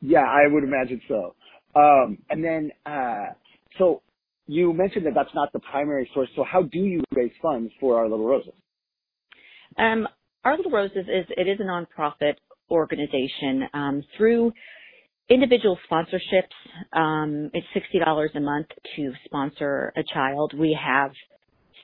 Yeah, 0.00 0.24
I 0.24 0.52
would 0.52 0.64
imagine 0.64 1.00
so. 1.08 1.34
Um, 1.74 2.18
and 2.28 2.44
then, 2.44 2.70
uh, 2.84 3.32
so 3.78 4.02
you 4.46 4.72
mentioned 4.72 5.06
that 5.06 5.14
that's 5.14 5.34
not 5.34 5.52
the 5.52 5.60
primary 5.60 6.10
source. 6.12 6.28
So 6.36 6.44
how 6.44 6.62
do 6.62 6.78
you 6.78 7.02
raise 7.12 7.32
funds 7.40 7.72
for 7.80 7.98
our 7.98 8.08
little 8.08 8.26
roses? 8.26 8.52
Um, 9.78 10.06
Our 10.44 10.56
Little 10.56 10.72
Roses 10.72 11.06
is 11.08 11.26
it 11.30 11.48
is 11.48 11.58
a 11.60 11.64
nonprofit 11.64 12.34
organization 12.70 13.68
um, 13.72 14.02
through 14.16 14.52
individual 15.28 15.78
sponsorships. 15.90 16.52
Um, 16.92 17.50
it's 17.54 17.66
sixty 17.74 17.98
dollars 17.98 18.30
a 18.34 18.40
month 18.40 18.68
to 18.96 19.12
sponsor 19.24 19.92
a 19.96 20.02
child. 20.12 20.52
We 20.58 20.78
have 20.82 21.12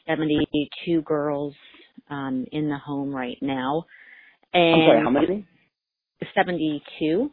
seventy 0.06 0.46
two 0.85 1.02
girls 1.02 1.55
um, 2.11 2.46
in 2.52 2.69
the 2.69 2.79
home 2.79 3.14
right 3.14 3.38
now, 3.40 3.85
and 4.52 4.82
I'm 4.82 4.88
sorry, 4.88 5.05
how 5.05 5.11
many? 5.11 5.46
seventy 6.35 6.82
two. 6.99 7.31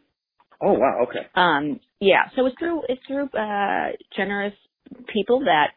Oh 0.62 0.72
wow, 0.72 1.06
okay. 1.08 1.26
Um, 1.34 1.80
yeah, 2.00 2.24
so 2.34 2.46
it's 2.46 2.56
through 2.58 2.82
it's 2.88 3.02
through 3.06 3.28
uh, 3.38 3.92
generous 4.16 4.54
people 5.12 5.40
that 5.40 5.70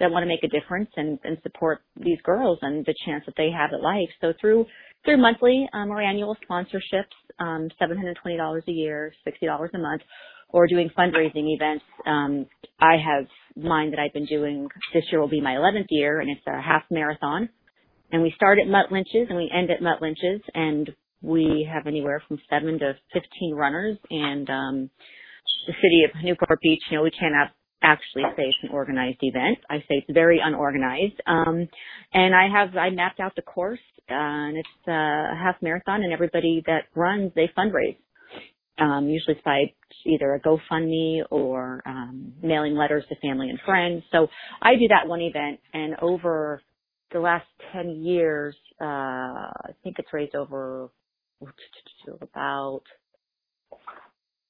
that 0.00 0.10
want 0.10 0.22
to 0.22 0.28
make 0.28 0.44
a 0.44 0.48
difference 0.48 0.90
and, 0.96 1.18
and 1.24 1.38
support 1.42 1.80
these 1.96 2.18
girls 2.22 2.58
and 2.62 2.84
the 2.86 2.94
chance 3.04 3.24
that 3.26 3.34
they 3.36 3.50
have 3.50 3.70
at 3.72 3.82
life. 3.82 4.08
So 4.20 4.32
through 4.40 4.66
through 5.08 5.22
monthly 5.22 5.66
um, 5.72 5.90
or 5.90 6.02
annual 6.02 6.36
sponsorships, 6.48 7.16
um, 7.38 7.68
seven 7.78 7.96
hundred 7.96 8.18
twenty 8.20 8.36
dollars 8.36 8.62
a 8.68 8.72
year, 8.72 9.14
sixty 9.24 9.46
dollars 9.46 9.70
a 9.74 9.78
month, 9.78 10.02
or 10.50 10.66
doing 10.66 10.90
fundraising 10.96 11.54
events. 11.54 11.84
Um, 12.06 12.46
I 12.78 12.96
have 12.96 13.26
mine 13.56 13.90
that 13.90 13.98
I've 13.98 14.12
been 14.12 14.26
doing. 14.26 14.68
This 14.92 15.04
year 15.10 15.18
will 15.18 15.28
be 15.28 15.40
my 15.40 15.56
eleventh 15.56 15.86
year, 15.88 16.20
and 16.20 16.28
it's 16.28 16.46
a 16.46 16.60
half 16.60 16.82
marathon. 16.90 17.48
And 18.12 18.22
we 18.22 18.32
start 18.36 18.58
at 18.58 18.68
Mutt 18.68 18.92
Lynch's 18.92 19.28
and 19.28 19.36
we 19.38 19.50
end 19.54 19.70
at 19.70 19.80
Mutt 19.80 20.02
Lynch's, 20.02 20.42
and 20.54 20.90
we 21.22 21.66
have 21.72 21.86
anywhere 21.86 22.22
from 22.28 22.38
seven 22.50 22.78
to 22.78 22.92
fifteen 23.14 23.54
runners. 23.54 23.96
And 24.10 24.50
um, 24.50 24.90
the 25.66 25.72
city 25.80 26.04
of 26.04 26.22
Newport 26.22 26.60
Beach, 26.60 26.82
you 26.90 26.98
know, 26.98 27.02
we 27.02 27.10
cannot 27.12 27.48
actually 27.82 28.24
say 28.36 28.42
it's 28.42 28.58
an 28.62 28.70
organized 28.70 29.18
event. 29.22 29.58
I 29.70 29.78
say 29.78 30.04
it's 30.04 30.12
very 30.12 30.40
unorganized. 30.44 31.20
Um, 31.26 31.66
and 32.12 32.34
I 32.34 32.48
have 32.52 32.76
I 32.76 32.90
mapped 32.90 33.20
out 33.20 33.36
the 33.36 33.42
course, 33.42 33.80
and 34.08 34.56
it's 34.56 34.86
a 34.88 35.34
half 35.42 35.56
marathon, 35.62 36.02
and 36.02 36.12
everybody 36.12 36.62
that 36.66 36.84
runs 36.94 37.32
they 37.34 37.50
fundraise. 37.56 37.96
Um, 38.80 39.08
usually 39.08 39.36
by 39.44 39.72
either 40.06 40.34
a 40.34 40.40
GoFundMe 40.40 41.22
or 41.32 41.82
um, 41.84 42.32
mailing 42.40 42.76
letters 42.76 43.02
to 43.08 43.16
family 43.16 43.50
and 43.50 43.58
friends. 43.66 44.04
So 44.12 44.28
I 44.62 44.74
do 44.76 44.86
that 44.90 45.08
one 45.08 45.20
event, 45.20 45.58
and 45.74 45.96
over 46.00 46.62
the 47.12 47.18
last 47.18 47.46
ten 47.72 48.04
years, 48.04 48.54
uh, 48.80 48.84
I 48.84 49.70
think 49.82 49.96
it's 49.98 50.12
raised 50.12 50.36
over 50.36 50.90
about 52.22 52.82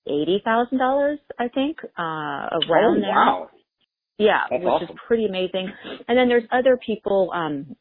eighty 0.07 0.43
thousand 0.45 0.79
dollars, 0.79 1.19
I 1.39 1.49
think, 1.49 1.79
uh, 1.99 2.03
around 2.03 2.99
oh 2.99 3.01
there. 3.01 3.11
wow. 3.11 3.49
Yeah, 4.19 4.41
That's 4.51 4.65
which 4.65 4.69
awesome. 4.69 4.89
is 4.91 5.01
pretty 5.07 5.27
amazing. 5.27 5.73
And 6.09 6.19
then 6.19 6.29
there's 6.29 6.43
other 6.51 6.77
people 6.85 7.31
um, 7.33 7.77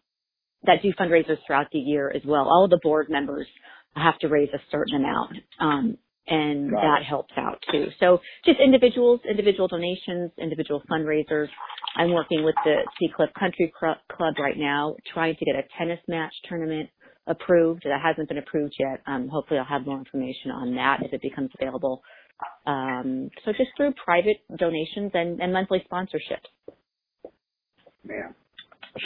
that 0.66 0.82
do 0.82 0.92
fundraisers 1.00 1.38
throughout 1.46 1.68
the 1.72 1.80
year 1.80 2.12
as 2.14 2.22
well. 2.26 2.48
All 2.48 2.66
of 2.66 2.70
the 2.70 2.80
board 2.84 3.08
members 3.10 3.48
have 3.96 4.18
to 4.20 4.28
raise 4.28 4.50
a 4.54 4.60
certain 4.72 4.96
amount, 4.96 5.32
um, 5.60 5.98
and 6.28 6.72
Got 6.72 6.82
that 6.82 7.04
helps 7.04 7.34
out 7.38 7.64
too. 7.72 7.88
So 8.00 8.20
just 8.46 8.60
individuals, 8.60 9.22
individual 9.30 9.68
donations, 9.68 10.32
individual 10.38 10.84
fundraisers. 10.90 11.48
I'm 11.96 12.12
working 12.12 12.44
with 12.44 12.56
the 12.66 12.82
Sea 13.00 13.10
Cliff 13.16 13.30
Country 13.40 13.72
Club 13.80 14.36
right 14.40 14.58
now, 14.58 14.96
trying 15.14 15.36
to 15.36 15.46
get 15.46 15.56
a 15.56 15.64
tennis 15.78 16.00
match 16.08 16.34
tournament 16.48 16.90
approved. 17.28 17.84
That 17.86 18.02
hasn't 18.04 18.28
been 18.30 18.38
approved 18.38 18.76
yet. 18.80 19.02
Um, 19.08 19.30
hopefully, 19.30 19.60
I'll 19.60 19.66
have 19.66 19.86
more 19.86 19.98
information 19.98 20.52
on 20.52 20.76
that 20.76 21.00
if 21.04 21.14
it 21.14 21.22
becomes 21.22 21.50
available. 21.60 22.02
Um, 22.66 23.30
so 23.46 23.52
just 23.52 23.72
through 23.78 23.94
private 24.04 24.38
donations 24.58 25.12
and, 25.14 25.42
and 25.42 25.52
monthly 25.54 25.84
sponsorships. 25.92 26.46
Man. 28.04 28.36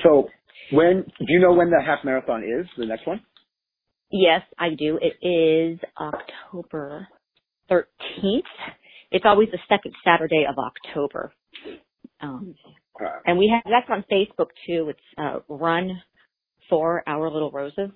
So 0.04 0.30
when 0.72 1.04
do 1.04 1.26
you 1.28 1.40
know 1.40 1.54
when 1.54 1.70
the 1.70 1.82
half 1.86 2.00
marathon 2.04 2.44
is? 2.44 2.68
The 2.78 2.86
next 2.86 3.08
one? 3.08 3.22
Yes, 4.12 4.42
I 4.60 4.70
do. 4.78 5.00
It 5.02 5.26
is 5.26 5.80
October 6.00 7.08
13th. 7.70 8.42
It's 9.12 9.26
always 9.26 9.50
the 9.52 9.60
second 9.70 9.94
Saturday 10.04 10.46
of 10.50 10.56
October. 10.58 11.34
Um, 12.20 12.56
and 13.26 13.38
we 13.38 13.52
have, 13.54 13.64
that's 13.66 13.90
on 13.90 14.06
Facebook 14.12 14.50
too. 14.68 14.90
It's, 14.90 15.00
uh, 15.18 15.40
Run 15.48 16.02
for 16.70 17.04
Our 17.08 17.32
Little 17.32 17.52
Roses. 17.52 17.92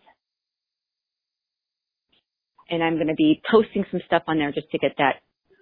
And 2.69 2.83
I'm 2.83 2.95
going 2.95 3.07
to 3.07 3.15
be 3.15 3.41
posting 3.49 3.85
some 3.91 4.01
stuff 4.05 4.23
on 4.27 4.39
there 4.39 4.51
just 4.51 4.71
to 4.71 4.77
get 4.77 4.93
that 4.97 5.17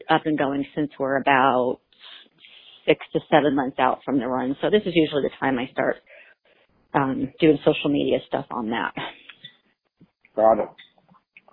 up 0.09 0.21
and 0.25 0.37
going 0.37 0.65
since 0.75 0.91
we're 0.99 1.17
about 1.17 1.79
six 2.87 2.99
to 3.13 3.19
seven 3.31 3.55
months 3.55 3.77
out 3.79 3.99
from 4.05 4.19
the 4.19 4.27
run. 4.27 4.55
So 4.61 4.69
this 4.69 4.81
is 4.85 4.93
usually 4.95 5.23
the 5.23 5.31
time 5.39 5.57
I 5.59 5.67
start, 5.71 5.97
um, 6.93 7.31
doing 7.39 7.59
social 7.65 7.89
media 7.89 8.19
stuff 8.27 8.45
on 8.51 8.69
that. 8.69 8.93
Got 10.35 10.59
it. 10.59 10.69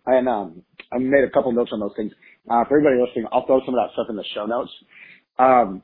And 0.06 0.28
um, 0.28 0.62
I 0.92 0.99
made 0.99 1.25
a 1.25 1.30
couple 1.30 1.52
notes 1.52 1.70
on 1.73 1.80
those 1.80 1.92
things. 1.97 2.12
Uh, 2.50 2.64
for 2.64 2.78
everybody 2.78 3.00
listening, 3.00 3.26
I'll 3.32 3.47
throw 3.47 3.61
some 3.64 3.75
of 3.75 3.80
that 3.85 3.92
stuff 3.92 4.06
in 4.09 4.16
the 4.16 4.25
show 4.35 4.47
notes. 4.47 4.70
Um, 5.38 5.82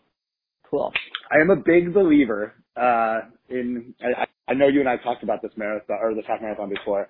cool. 0.71 0.93
I 1.31 1.41
am 1.41 1.51
a 1.51 1.57
big 1.57 1.93
believer 1.93 2.55
uh, 2.77 3.21
in. 3.49 3.95
I, 4.01 4.27
I 4.49 4.55
know 4.55 4.69
you 4.69 4.81
and 4.81 4.89
I 4.89 4.97
talked 4.97 5.23
about 5.23 5.43
this 5.43 5.53
marathon 5.57 5.99
or 6.01 6.15
the 6.15 6.23
half 6.27 6.41
marathon 6.41 6.71
before, 6.71 7.09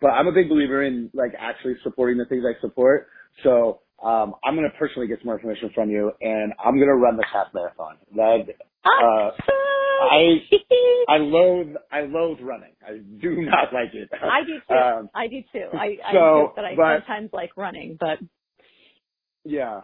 but 0.00 0.08
I'm 0.08 0.26
a 0.26 0.32
big 0.32 0.48
believer 0.48 0.82
in 0.82 1.10
like 1.14 1.32
actually 1.38 1.74
supporting 1.82 2.18
the 2.18 2.24
things 2.24 2.44
I 2.46 2.60
support. 2.60 3.08
So 3.42 3.80
um, 4.02 4.34
I'm 4.44 4.54
going 4.54 4.68
to 4.70 4.78
personally 4.78 5.08
get 5.08 5.18
some 5.18 5.26
more 5.26 5.36
information 5.36 5.70
from 5.74 5.90
you, 5.90 6.12
and 6.20 6.52
I'm 6.64 6.76
going 6.76 6.88
to 6.88 6.94
run 6.94 7.16
this 7.16 7.26
half 7.32 7.48
marathon. 7.52 7.96
That 8.16 8.46
uh, 8.84 9.30
I 10.00 10.42
I 11.08 11.18
loathe 11.18 11.76
I 11.90 12.00
loathe 12.02 12.38
running. 12.40 12.72
I 12.86 12.98
do 12.98 13.42
not 13.42 13.72
like 13.72 13.94
it. 13.94 14.08
I 14.12 14.40
do 14.44 14.60
too. 14.68 14.74
Um, 14.74 15.10
I 15.14 15.26
do 15.26 15.42
too. 15.52 15.68
I, 15.72 15.96
I 16.04 16.12
so, 16.12 16.52
but 16.54 16.64
I 16.64 16.76
but, 16.76 17.00
sometimes 17.00 17.30
like 17.32 17.50
running, 17.56 17.96
but 17.98 18.18
yeah, 19.44 19.82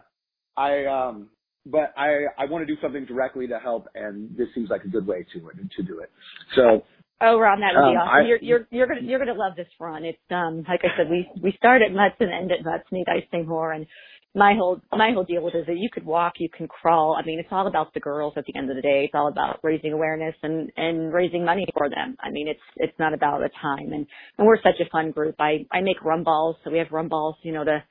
I 0.56 0.84
um, 0.86 1.30
but 1.66 1.92
I 1.96 2.24
I 2.38 2.46
want 2.46 2.66
to 2.66 2.74
do 2.74 2.80
something 2.80 3.04
directly 3.04 3.46
to 3.48 3.58
help, 3.58 3.88
and 3.94 4.36
this 4.36 4.48
seems 4.54 4.70
like 4.70 4.84
a 4.84 4.88
good 4.88 5.06
way 5.06 5.24
to 5.32 5.40
to 5.76 5.82
do 5.82 6.00
it. 6.00 6.10
So. 6.54 6.82
Oh, 7.20 7.38
Ron, 7.38 7.60
that 7.60 7.72
would 7.74 7.90
be 7.90 7.96
Um, 7.96 8.02
awesome. 8.02 8.14
I- 8.16 8.20
you're 8.28 8.38
you're 8.42 8.66
you're 8.70 8.86
gonna 8.86 9.00
you're 9.00 9.18
gonna 9.18 9.34
love 9.34 9.54
this 9.56 9.68
run. 9.80 10.04
It's 10.04 10.18
um 10.30 10.64
like 10.68 10.84
I 10.84 10.96
said, 10.96 11.08
we 11.10 11.28
we 11.42 11.52
start 11.52 11.80
at 11.82 11.92
Mutts 11.92 12.16
and 12.20 12.30
end 12.32 12.52
at 12.52 12.64
Mutts, 12.64 12.90
Need 12.92 13.08
Ice 13.08 13.24
Seymour, 13.30 13.72
and 13.72 13.86
my 14.34 14.54
whole 14.54 14.80
my 14.92 15.12
whole 15.12 15.22
deal 15.24 15.42
with 15.42 15.54
it 15.54 15.58
is 15.60 15.66
that 15.66 15.78
you 15.78 15.88
could 15.90 16.04
walk, 16.04 16.34
you 16.38 16.48
can 16.50 16.66
crawl. 16.66 17.16
I 17.16 17.24
mean, 17.24 17.38
it's 17.38 17.52
all 17.52 17.68
about 17.68 17.94
the 17.94 18.00
girls 18.00 18.34
at 18.36 18.44
the 18.46 18.56
end 18.56 18.68
of 18.68 18.74
the 18.76 18.82
day. 18.82 19.04
It's 19.04 19.14
all 19.14 19.28
about 19.28 19.60
raising 19.62 19.92
awareness 19.92 20.34
and 20.42 20.70
and 20.76 21.12
raising 21.14 21.44
money 21.44 21.66
for 21.72 21.88
them. 21.88 22.16
I 22.20 22.30
mean, 22.30 22.48
it's 22.48 22.60
it's 22.76 22.98
not 22.98 23.14
about 23.14 23.42
a 23.44 23.48
time. 23.62 23.92
And 23.92 24.06
and 24.36 24.46
we're 24.46 24.60
such 24.60 24.80
a 24.80 24.90
fun 24.90 25.12
group. 25.12 25.36
I 25.38 25.66
I 25.70 25.80
make 25.82 26.04
rum 26.04 26.24
balls, 26.24 26.56
so 26.64 26.70
we 26.70 26.78
have 26.78 26.90
rum 26.90 27.08
balls, 27.08 27.36
you 27.42 27.52
know, 27.52 27.62
to 27.64 27.82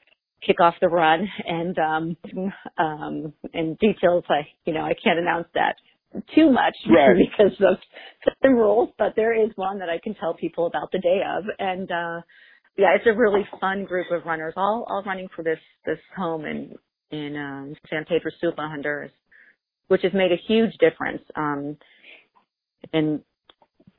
kick 0.45 0.59
off 0.59 0.75
the 0.81 0.89
run. 0.89 1.27
And 1.47 1.79
um 1.79 2.17
um 2.77 3.33
and 3.53 3.79
details, 3.79 4.25
I 4.29 4.47
you 4.65 4.73
know 4.73 4.81
I 4.83 4.93
can't 5.01 5.17
announce 5.19 5.47
that 5.55 5.75
too 6.35 6.51
much 6.51 6.75
Right. 6.89 7.15
because 7.17 7.53
of 7.61 7.77
the 8.41 8.49
rules, 8.49 8.89
but 8.97 9.13
there 9.15 9.33
is 9.33 9.51
one 9.55 9.79
that 9.79 9.89
I 9.89 9.97
can 10.03 10.15
tell 10.15 10.33
people 10.33 10.67
about 10.67 10.91
the 10.91 10.99
day 10.99 11.21
of. 11.27 11.43
And 11.59 11.91
uh 11.91 12.21
yeah, 12.77 12.95
it's 12.95 13.05
a 13.05 13.13
really 13.13 13.47
fun 13.61 13.85
group 13.85 14.07
of 14.11 14.25
runners, 14.25 14.53
all 14.57 14.85
all 14.89 15.03
running 15.05 15.27
for 15.35 15.43
this 15.43 15.59
this 15.85 15.99
home 16.15 16.45
in 16.45 16.75
in 17.11 17.35
um, 17.35 17.75
San 17.89 18.05
Pedro 18.05 18.31
Sula, 18.41 18.55
Honduras, 18.57 19.11
which 19.87 20.01
has 20.01 20.13
made 20.13 20.31
a 20.31 20.41
huge 20.47 20.71
difference 20.79 21.21
um, 21.35 21.77
in 22.93 23.21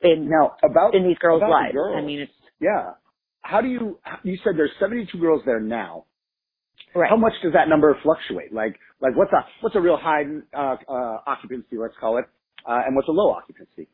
in 0.01 0.29
Now 0.29 0.57
about 0.63 0.93
in 0.93 1.07
these 1.07 1.17
girls' 1.19 1.39
about 1.39 1.47
the 1.47 1.51
lives. 1.51 1.73
girls. 1.73 1.95
I 1.97 2.05
mean, 2.05 2.19
it's 2.19 2.31
yeah. 2.59 2.91
How 3.41 3.61
do 3.61 3.67
you 3.69 3.97
you 4.23 4.37
said 4.43 4.53
there's 4.57 4.71
72 4.79 5.17
girls 5.19 5.41
there 5.45 5.59
now? 5.61 6.05
Right. 7.01 7.09
How 7.09 7.17
much 7.17 7.33
does 7.43 7.53
that 7.53 7.67
number 7.69 7.97
fluctuate? 8.03 8.53
Like 8.53 8.75
like 9.01 9.15
what's 9.15 9.31
a 9.33 9.45
what's 9.61 9.75
a 9.75 9.81
real 9.81 9.97
high 9.97 10.23
uh, 10.55 10.75
uh, 10.87 11.17
occupancy? 11.27 11.77
Let's 11.77 11.95
call 11.99 12.17
it, 12.17 12.25
uh, 12.67 12.81
and 12.85 12.95
what's 12.95 13.07
a 13.07 13.11
low 13.11 13.31
occupancy? 13.31 13.87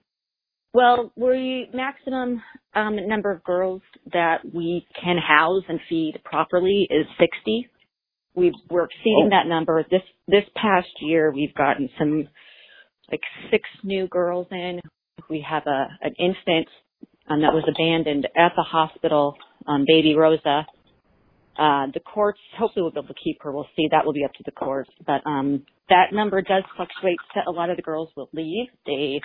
Well, 0.74 1.12
we 1.18 1.70
maximum 1.74 2.42
um, 2.76 2.96
number 3.08 3.32
of 3.32 3.44
girls 3.44 3.82
that 4.14 4.38
we 4.54 4.88
can 5.04 5.18
house 5.18 5.64
and 5.68 5.80
feed 5.90 6.14
properly 6.24 6.88
is 6.90 7.06
60. 7.20 7.68
We've, 8.36 8.54
we're 8.70 8.86
exceeding 8.86 9.26
Oh. 9.28 9.30
that 9.32 9.48
number. 9.48 9.84
This 9.92 10.04
this 10.30 10.46
past 10.56 10.88
year, 11.02 11.32
we've 11.34 11.54
gotten 11.56 11.90
some 12.00 12.30
like 13.12 13.20
six 13.50 13.68
new 13.84 14.08
girls 14.08 14.48
in. 14.52 14.80
We 15.30 15.46
have 15.50 15.64
a 15.68 15.88
an 16.02 16.14
infant 16.18 16.68
um, 17.28 17.42
that 17.42 17.54
was 17.54 17.66
abandoned 17.68 18.26
at 18.38 18.54
the 18.56 18.64
hospital, 18.64 19.36
um, 19.68 19.84
baby 19.86 20.16
Rosa. 20.16 20.66
Uh, 21.58 21.88
the 21.94 22.00
courts, 22.00 22.40
hopefully 22.58 22.84
we'll 22.84 22.92
be 22.92 23.00
able 23.00 23.14
to 23.14 23.22
keep 23.24 23.38
her. 23.42 23.52
We'll 23.52 23.68
see. 23.76 23.88
That 23.92 24.06
will 24.06 24.14
be 24.14 24.24
up 24.24 24.34
to 24.34 24.44
the 24.46 24.52
courts. 24.52 24.90
But 25.06 25.22
um, 25.26 25.66
that 25.90 26.14
number 26.14 26.42
does 26.42 26.64
fluctuate. 26.76 27.18
A 27.48 27.52
lot 27.52 27.70
of 27.70 27.76
the 27.76 27.84
girls 27.84 28.10
will 28.16 28.30
leave. 28.34 28.68
They 28.86 29.20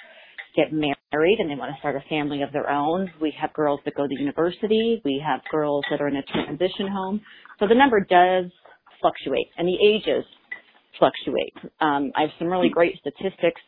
get 0.56 0.72
married 0.72 1.38
and 1.38 1.50
they 1.50 1.54
want 1.54 1.72
to 1.72 1.78
start 1.78 1.94
a 1.96 2.08
family 2.08 2.42
of 2.42 2.52
their 2.52 2.68
own. 2.70 3.10
We 3.20 3.32
have 3.40 3.52
girls 3.52 3.80
that 3.84 3.94
go 3.94 4.06
to 4.06 4.14
university. 4.18 5.00
We 5.04 5.22
have 5.24 5.40
girls 5.52 5.84
that 5.90 6.00
are 6.00 6.08
in 6.08 6.16
a 6.16 6.22
transition 6.22 6.88
home. 6.88 7.20
So 7.60 7.68
the 7.68 7.74
number 7.74 8.00
does 8.00 8.50
fluctuate 9.00 9.48
and 9.58 9.68
the 9.68 9.76
ages 9.76 10.24
fluctuate. 10.98 11.54
Um, 11.80 12.10
I 12.16 12.22
have 12.22 12.30
some 12.38 12.48
really 12.48 12.70
great 12.70 12.96
statistics. 12.98 13.60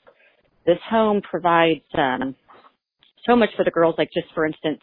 This 0.66 0.78
home 0.90 1.20
provides 1.22 1.84
um, 1.94 2.34
so 3.26 3.36
much 3.36 3.50
for 3.56 3.64
the 3.64 3.70
girls. 3.70 3.94
Like 3.98 4.10
just 4.14 4.32
for 4.34 4.46
instance, 4.46 4.80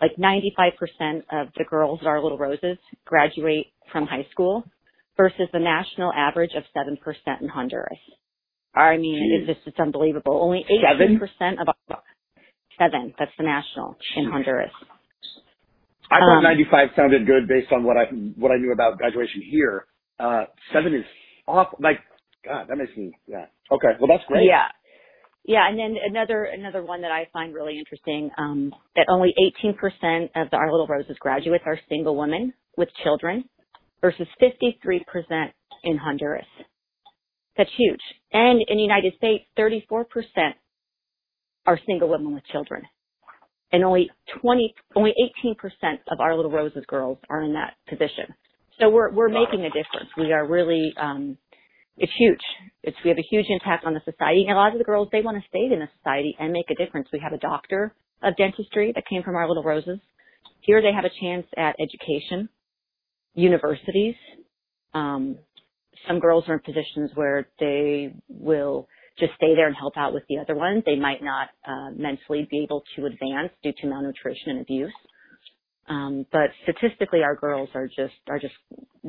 like 0.00 0.12
95% 0.16 1.22
of 1.32 1.48
the 1.56 1.64
girls 1.68 2.00
at 2.02 2.06
our 2.06 2.22
Little 2.22 2.38
Roses 2.38 2.78
graduate 3.04 3.66
from 3.92 4.06
high 4.06 4.26
school 4.30 4.64
versus 5.16 5.48
the 5.52 5.60
national 5.60 6.12
average 6.12 6.50
of 6.56 6.64
7% 6.76 6.96
in 7.40 7.48
Honduras. 7.48 7.98
I 8.74 8.96
mean, 8.96 9.16
Jeez. 9.22 9.48
it's 9.48 9.58
just, 9.58 9.68
it's 9.68 9.80
unbelievable. 9.80 10.40
Only 10.42 10.64
Seven? 10.82 11.20
18% 11.40 11.60
of 11.60 11.68
our, 11.68 12.02
seven, 12.78 13.14
that's 13.18 13.30
the 13.38 13.44
national 13.44 13.96
in 14.16 14.24
Honduras. 14.30 14.72
I 16.10 16.18
thought 16.18 16.38
Um, 16.38 16.42
95 16.42 16.88
sounded 16.96 17.26
good 17.26 17.48
based 17.48 17.72
on 17.72 17.84
what 17.84 17.96
I 17.96 18.04
what 18.36 18.50
I 18.52 18.56
knew 18.56 18.72
about 18.72 18.98
graduation 18.98 19.40
here. 19.50 19.86
Uh, 20.18 20.44
seven 20.72 20.94
is 20.94 21.04
off. 21.48 21.68
Like 21.80 21.98
God, 22.44 22.66
that 22.68 22.76
makes 22.76 22.94
me 22.96 23.12
yeah. 23.26 23.46
Okay, 23.70 23.88
well 23.98 24.08
that's 24.08 24.24
great. 24.28 24.44
Yeah. 24.44 24.68
Yeah, 25.44 25.68
and 25.68 25.78
then 25.78 25.96
another 26.02 26.44
another 26.44 26.82
one 26.82 27.02
that 27.02 27.10
I 27.10 27.28
find 27.32 27.54
really 27.54 27.78
interesting, 27.78 28.30
um, 28.38 28.72
that 28.96 29.06
only 29.10 29.34
18% 29.62 30.30
of 30.36 30.50
the 30.50 30.56
Our 30.56 30.70
Little 30.70 30.86
Roses 30.86 31.16
graduates 31.20 31.64
are 31.66 31.78
single 31.88 32.16
women 32.16 32.54
with 32.78 32.88
children 33.02 33.44
versus 34.00 34.26
53% 34.42 35.02
in 35.84 35.98
Honduras. 35.98 36.46
That's 37.56 37.70
huge. 37.76 38.00
And 38.32 38.60
in 38.68 38.76
the 38.76 38.82
United 38.82 39.14
States, 39.16 39.44
34% 39.58 40.04
are 41.66 41.78
single 41.86 42.08
women 42.08 42.34
with 42.34 42.44
children. 42.46 42.82
And 43.72 43.84
only 43.84 44.10
20, 44.40 44.74
only 44.94 45.14
18% 45.46 45.54
of 46.10 46.20
Our 46.20 46.36
Little 46.36 46.50
Roses 46.50 46.84
girls 46.86 47.18
are 47.30 47.42
in 47.42 47.54
that 47.54 47.74
position. 47.88 48.34
So 48.80 48.88
we're, 48.90 49.12
we're 49.12 49.28
making 49.28 49.60
a 49.60 49.68
difference. 49.68 50.10
We 50.16 50.32
are 50.32 50.46
really, 50.46 50.92
um, 51.00 51.38
it's 51.96 52.12
huge. 52.18 52.40
It's 52.82 52.96
we 53.04 53.10
have 53.10 53.18
a 53.18 53.26
huge 53.30 53.46
impact 53.48 53.84
on 53.84 53.94
the 53.94 54.00
society. 54.04 54.42
And 54.42 54.52
a 54.52 54.60
lot 54.60 54.72
of 54.72 54.78
the 54.78 54.84
girls 54.84 55.08
they 55.12 55.20
want 55.22 55.40
to 55.40 55.48
stay 55.48 55.72
in 55.72 55.78
the 55.78 55.88
society 55.98 56.36
and 56.38 56.52
make 56.52 56.70
a 56.70 56.74
difference. 56.74 57.08
We 57.12 57.20
have 57.20 57.32
a 57.32 57.38
doctor 57.38 57.94
of 58.22 58.36
dentistry 58.36 58.92
that 58.94 59.04
came 59.08 59.22
from 59.22 59.36
our 59.36 59.48
little 59.48 59.62
roses. 59.62 60.00
Here 60.60 60.82
they 60.82 60.92
have 60.92 61.04
a 61.04 61.20
chance 61.20 61.46
at 61.56 61.76
education, 61.78 62.48
universities. 63.34 64.14
Um, 64.92 65.38
some 66.08 66.20
girls 66.20 66.44
are 66.48 66.54
in 66.54 66.60
positions 66.60 67.10
where 67.14 67.48
they 67.60 68.14
will 68.28 68.88
just 69.18 69.32
stay 69.36 69.54
there 69.54 69.68
and 69.68 69.76
help 69.76 69.96
out 69.96 70.12
with 70.12 70.24
the 70.28 70.38
other 70.38 70.54
ones. 70.54 70.82
They 70.84 70.96
might 70.96 71.22
not 71.22 71.48
uh, 71.66 71.90
mentally 71.96 72.48
be 72.50 72.64
able 72.64 72.82
to 72.96 73.06
advance 73.06 73.52
due 73.62 73.72
to 73.80 73.86
malnutrition 73.86 74.50
and 74.50 74.60
abuse. 74.60 74.92
Um, 75.88 76.26
but 76.32 76.50
statistically, 76.62 77.22
our 77.22 77.36
girls 77.36 77.68
are 77.74 77.86
just 77.86 78.14
are 78.28 78.38
just 78.38 78.54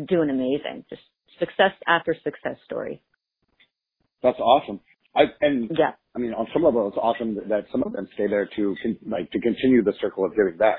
doing 0.08 0.30
amazing. 0.30 0.86
Just 0.90 1.02
success 1.40 1.72
after 1.88 2.16
success 2.24 2.58
story. 2.66 3.02
That's 4.24 4.40
awesome. 4.40 4.80
I 5.16 5.24
and 5.42 5.70
Yeah. 5.78 5.94
I 6.16 6.20
mean 6.20 6.34
on 6.34 6.48
some 6.54 6.64
level 6.64 6.88
it's 6.88 6.98
awesome 6.98 7.36
that, 7.36 7.48
that 7.50 7.66
some 7.72 7.84
of 7.84 7.94
them 7.94 8.08
stay 8.14 8.28
there 8.28 8.50
to 8.56 8.76
like 9.06 9.32
to 9.32 9.40
continue 9.40 9.84
the 9.84 9.94
circle 10.02 10.26
of 10.26 10.36
giving 10.36 10.58
back. 10.58 10.78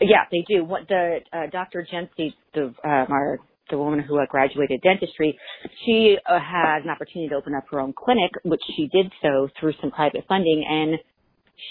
Yeah, 0.00 0.24
they 0.30 0.44
do. 0.48 0.64
What 0.64 0.88
the 0.88 1.20
uh, 1.32 1.46
Dr. 1.50 1.86
Jency, 1.90 2.34
the 2.54 2.74
um, 2.84 3.06
our 3.10 3.38
the 3.70 3.78
woman 3.78 4.00
who 4.00 4.20
uh, 4.20 4.26
graduated 4.28 4.82
dentistry, 4.82 5.38
she 5.84 6.16
uh, 6.26 6.38
had 6.38 6.82
an 6.82 6.90
opportunity 6.90 7.28
to 7.28 7.36
open 7.36 7.54
up 7.54 7.64
her 7.70 7.80
own 7.80 7.94
clinic, 7.96 8.30
which 8.44 8.60
she 8.76 8.88
did 8.92 9.10
so 9.22 9.48
through 9.58 9.72
some 9.80 9.90
private 9.90 10.24
funding, 10.28 10.64
and 10.68 10.98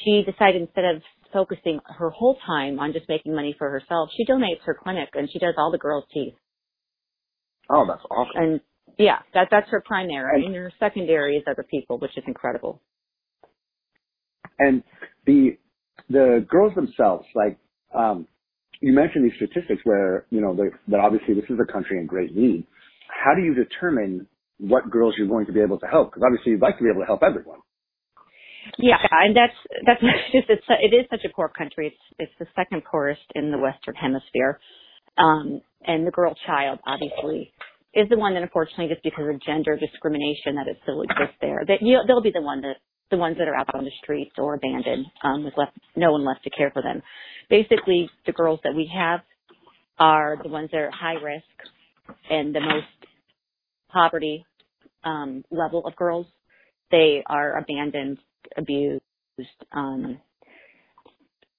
she 0.03 0.23
decided 0.25 0.61
instead 0.61 0.85
of 0.85 1.01
focusing 1.33 1.79
her 1.97 2.09
whole 2.09 2.37
time 2.45 2.79
on 2.79 2.93
just 2.93 3.07
making 3.09 3.35
money 3.35 3.55
for 3.57 3.69
herself, 3.69 4.09
she 4.15 4.25
donates 4.25 4.61
her 4.65 4.77
clinic 4.81 5.09
and 5.13 5.29
she 5.31 5.39
does 5.39 5.53
all 5.57 5.71
the 5.71 5.77
girls' 5.77 6.05
teeth. 6.13 6.33
Oh, 7.73 7.85
that's 7.87 8.03
awesome. 8.11 8.31
And 8.35 8.61
yeah, 8.97 9.19
that 9.33 9.47
that's 9.51 9.69
her 9.69 9.81
primary, 9.85 10.45
And- 10.45 10.55
her 10.55 10.71
secondary 10.79 11.37
is 11.37 11.43
other 11.47 11.63
people, 11.69 11.97
which 11.99 12.17
is 12.17 12.23
incredible. 12.27 12.81
And 14.59 14.83
the 15.25 15.57
the 16.09 16.45
girls 16.49 16.73
themselves, 16.75 17.25
like 17.35 17.57
um, 17.95 18.27
you 18.81 18.93
mentioned 18.93 19.25
these 19.25 19.35
statistics 19.37 19.81
where 19.85 20.25
you 20.29 20.41
know 20.41 20.55
that 20.55 20.99
obviously 20.99 21.33
this 21.33 21.45
is 21.49 21.57
a 21.59 21.71
country 21.71 21.97
in 21.99 22.05
great 22.05 22.35
need. 22.35 22.65
How 23.07 23.33
do 23.35 23.41
you 23.41 23.53
determine 23.53 24.27
what 24.59 24.89
girls 24.89 25.15
you're 25.17 25.27
going 25.27 25.45
to 25.47 25.51
be 25.53 25.61
able 25.61 25.79
to 25.79 25.87
help? 25.87 26.11
Because 26.11 26.23
obviously 26.25 26.51
you'd 26.53 26.61
like 26.61 26.77
to 26.77 26.83
be 26.83 26.89
able 26.89 27.01
to 27.01 27.07
help 27.07 27.23
everyone. 27.23 27.59
Yeah, 28.77 28.97
and 29.11 29.35
that's 29.35 29.57
that's 29.85 30.01
just 30.31 30.49
it's 30.49 30.65
it 30.69 30.93
is 30.95 31.05
such 31.09 31.25
a 31.25 31.33
poor 31.35 31.49
country. 31.49 31.87
It's 31.87 32.19
it's 32.19 32.33
the 32.39 32.47
second 32.55 32.83
poorest 32.89 33.21
in 33.35 33.51
the 33.51 33.57
Western 33.57 33.95
Hemisphere, 33.95 34.59
um, 35.17 35.61
and 35.85 36.05
the 36.05 36.11
girl 36.11 36.35
child 36.45 36.79
obviously 36.85 37.51
is 37.93 38.07
the 38.09 38.17
one 38.17 38.33
that 38.33 38.43
unfortunately 38.43 38.87
just 38.87 39.03
because 39.03 39.25
of 39.27 39.41
gender 39.41 39.77
discrimination 39.77 40.55
that 40.55 40.67
it 40.67 40.77
still 40.83 41.01
exists 41.01 41.37
there 41.41 41.63
that 41.67 41.81
you 41.81 41.99
they'll 42.07 42.21
be 42.21 42.31
the 42.33 42.41
one 42.41 42.61
that 42.61 42.77
the 43.11 43.17
ones 43.17 43.37
that 43.37 43.47
are 43.47 43.55
out 43.55 43.75
on 43.75 43.83
the 43.83 43.91
streets 44.01 44.31
or 44.37 44.55
abandoned, 44.55 45.05
um, 45.23 45.43
with 45.43 45.53
left, 45.57 45.77
no 45.95 46.13
one 46.13 46.25
left 46.25 46.43
to 46.45 46.49
care 46.49 46.71
for 46.71 46.81
them. 46.81 47.03
Basically, 47.49 48.09
the 48.25 48.31
girls 48.31 48.59
that 48.63 48.73
we 48.73 48.89
have 48.93 49.19
are 49.99 50.37
the 50.41 50.49
ones 50.49 50.69
that 50.71 50.79
are 50.79 50.91
high 50.91 51.21
risk 51.21 51.45
and 52.29 52.55
the 52.55 52.61
most 52.61 52.87
poverty 53.91 54.45
um, 55.03 55.43
level 55.51 55.85
of 55.85 55.95
girls. 55.95 56.25
They 56.89 57.23
are 57.27 57.57
abandoned, 57.57 58.17
abused. 58.57 59.01
Um, 59.71 60.19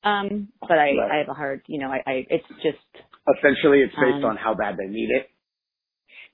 um, 0.03 0.49
but 0.61 0.79
I. 0.79 0.93
I 1.13 1.19
have 1.19 1.29
a 1.29 1.35
hard, 1.35 1.63
you 1.67 1.79
know, 1.79 1.89
I, 1.89 2.03
I 2.07 2.27
it's 2.29 2.45
just 2.63 3.05
Essentially, 3.39 3.83
it's 3.83 3.95
based 3.95 4.25
Um, 4.25 4.25
on 4.25 4.37
how 4.37 4.55
bad 4.55 4.77
they 4.77 4.87
need 4.87 5.11
it. 5.11 5.29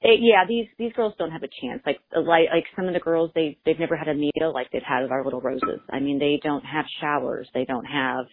it, 0.00 0.20
yeah, 0.20 0.44
these 0.46 0.68
these 0.78 0.92
girls 0.94 1.14
don't 1.18 1.30
have 1.32 1.42
a 1.42 1.48
chance. 1.60 1.82
Like 1.84 2.00
like 2.14 2.48
like 2.50 2.64
some 2.76 2.86
of 2.86 2.94
the 2.94 3.00
girls, 3.00 3.30
they 3.34 3.58
they've 3.64 3.78
never 3.78 3.96
had 3.96 4.08
a 4.08 4.14
meal 4.14 4.52
like 4.54 4.70
they've 4.70 4.82
had 4.82 5.02
at 5.02 5.10
our 5.10 5.24
little 5.24 5.40
roses. 5.40 5.80
I 5.90 6.00
mean, 6.00 6.18
they 6.18 6.38
don't 6.42 6.64
have 6.64 6.86
showers. 7.00 7.48
They 7.52 7.64
don't 7.64 7.84
have 7.84 8.26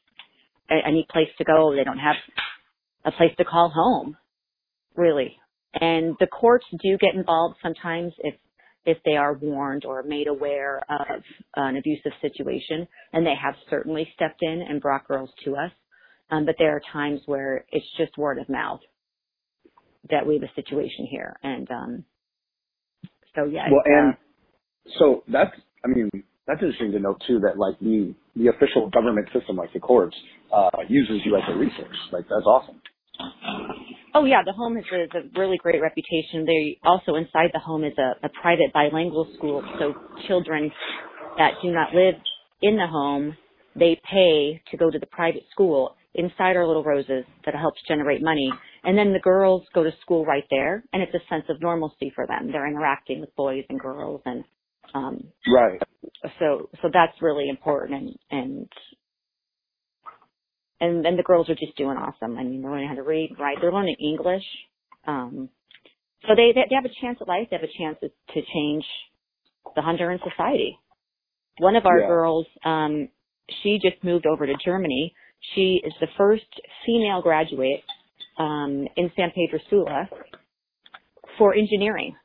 a- 0.70 0.86
any 0.88 1.06
place 1.10 1.30
to 1.38 1.44
go. 1.44 1.76
They 1.76 1.84
don't 1.84 1.98
have 2.00 2.16
a 3.04 3.12
place 3.12 3.36
to 3.38 3.46
call 3.46 3.70
home, 3.70 4.18
really. 4.96 5.38
And 5.74 6.16
the 6.20 6.28
courts 6.28 6.66
do 6.82 6.98
get 6.98 7.16
involved 7.16 7.58
sometimes 7.62 8.14
if 8.20 8.36
if 8.86 9.02
they 9.04 9.18
are 9.18 9.34
warned 9.34 9.84
or 9.84 10.04
made 10.04 10.28
aware 10.28 10.80
of 10.90 11.24
an 11.56 11.76
abusive 11.76 12.14
situation, 12.22 12.88
and 13.12 13.26
they 13.26 13.34
have 13.36 13.56
certainly 13.70 14.08
stepped 14.14 14.42
in 14.44 14.62
and 14.62 14.80
brought 14.80 15.08
girls 15.08 15.32
to 15.44 15.56
us. 15.56 15.72
Um, 16.32 16.46
but 16.46 16.56
there 16.58 16.76
are 16.76 16.82
times 16.92 17.22
where 17.26 17.66
it's 17.72 17.86
just 17.98 18.18
word 18.18 18.40
of 18.40 18.50
mouth 18.50 18.80
that 20.10 20.26
we 20.26 20.36
have 20.36 20.44
a 20.44 20.54
situation 20.56 21.08
here, 21.10 21.36
and 21.44 21.70
um, 21.72 22.06
so 23.36 23.46
yeah. 23.46 23.68
Well, 23.70 23.82
uh, 23.86 24.00
and 24.00 24.18
so 24.98 25.24
that's, 25.28 25.52
I 25.84 25.88
mean, 25.88 26.10
that's 26.48 26.62
interesting 26.62 26.92
to 26.94 27.00
note 27.00 27.22
too 27.28 27.40
that 27.40 27.58
like 27.58 27.80
the, 27.80 28.14
the 28.36 28.48
official 28.48 28.90
government 28.90 29.28
system, 29.34 29.56
like 29.56 29.74
the 29.74 29.80
courts, 29.80 30.16
uh, 30.54 30.70
uses 30.88 31.22
you 31.26 31.36
as 31.36 31.44
a 31.50 31.58
resource. 31.58 31.98
Like 32.12 32.26
that's 32.30 32.46
awesome. 32.46 32.82
Oh 34.14 34.26
yeah, 34.26 34.42
the 34.46 34.54
home 34.54 34.76
has 34.76 34.86
a, 34.92 35.18
a 35.18 35.22
really 35.38 35.58
great 35.58 35.82
reputation. 35.82 36.46
They 36.46 36.78
also 36.84 37.16
inside 37.16 37.50
the 37.54 37.60
home 37.60 37.84
is 37.84 37.94
a, 37.98 38.26
a 38.26 38.30
private 38.42 38.72
bilingual 38.74 39.28
school, 39.38 39.64
so 39.80 39.94
children 40.28 40.72
that 41.38 41.54
do 41.62 41.72
not 41.72 41.94
live 41.94 42.16
in 42.62 42.78
the 42.78 42.88
home, 42.88 43.36
they 43.76 44.00
pay 44.10 44.62
to 44.72 44.78
go 44.78 44.90
to 44.90 45.00
the 45.00 45.06
private 45.06 45.44
school 45.52 45.96
inside 46.16 46.56
our 46.56 46.66
little 46.68 46.84
roses 46.84 47.26
that 47.46 47.56
helps 47.56 47.80
generate 47.88 48.22
money. 48.24 48.52
And 48.84 48.98
then 48.98 49.14
the 49.14 49.20
girls 49.20 49.64
go 49.74 49.84
to 49.84 49.92
school 50.02 50.26
right 50.26 50.44
there, 50.50 50.84
and 50.94 51.02
it's 51.02 51.14
a 51.14 51.28
sense 51.30 51.46
of 51.50 51.62
normalcy 51.62 52.12
for 52.16 52.26
them. 52.28 52.52
They're 52.52 52.68
interacting 52.68 53.22
with 53.22 53.36
boys 53.36 53.64
and 53.70 53.80
girls, 53.80 54.22
and 54.26 54.44
um, 54.94 55.24
Right. 55.48 55.82
so 56.40 56.70
so 56.82 56.90
that's 56.94 57.22
really 57.22 57.50
important 57.50 58.02
and 58.02 58.16
and 58.32 58.70
and 60.82 61.06
then 61.06 61.16
the 61.18 61.24
girls 61.24 61.50
are 61.50 61.56
just 61.56 61.76
doing 61.78 61.98
awesome. 61.98 62.38
I 62.38 62.44
mean, 62.44 62.62
they're 62.62 62.72
learning 62.72 62.90
how 62.90 62.96
to 62.96 63.04
read, 63.04 63.36
write. 63.40 63.58
They're 63.62 63.72
learning 63.72 63.96
English. 64.00 64.44
Um, 65.08 65.50
so 66.28 66.36
they 66.36 66.52
they 66.54 66.76
have 66.76 66.86
a 66.86 67.02
chance 67.02 67.18
at 67.22 67.28
life. 67.28 67.48
They 67.50 67.58
have 67.58 67.64
a 67.64 67.78
chance 67.78 67.98
to, 68.02 68.10
to 68.10 68.48
change 68.54 68.84
the 69.76 69.82
Honduran 69.82 70.20
society. 70.30 70.78
One 71.60 71.76
of 71.76 71.86
our 71.86 72.02
Yeah. 72.02 72.08
girls, 72.08 72.46
um, 72.64 73.10
she 73.64 73.80
just 73.82 74.04
moved 74.04 74.26
over 74.26 74.46
to 74.46 74.56
Germany. 74.64 75.14
She 75.54 75.82
is 75.84 75.94
the 76.02 76.08
first 76.18 76.46
female 76.86 77.22
graduate 77.22 77.84
um, 78.38 78.88
in 78.98 79.12
San 79.16 79.32
Pedro 79.32 79.60
Sula 79.70 80.10
for 81.38 81.54
engineering, 81.54 82.16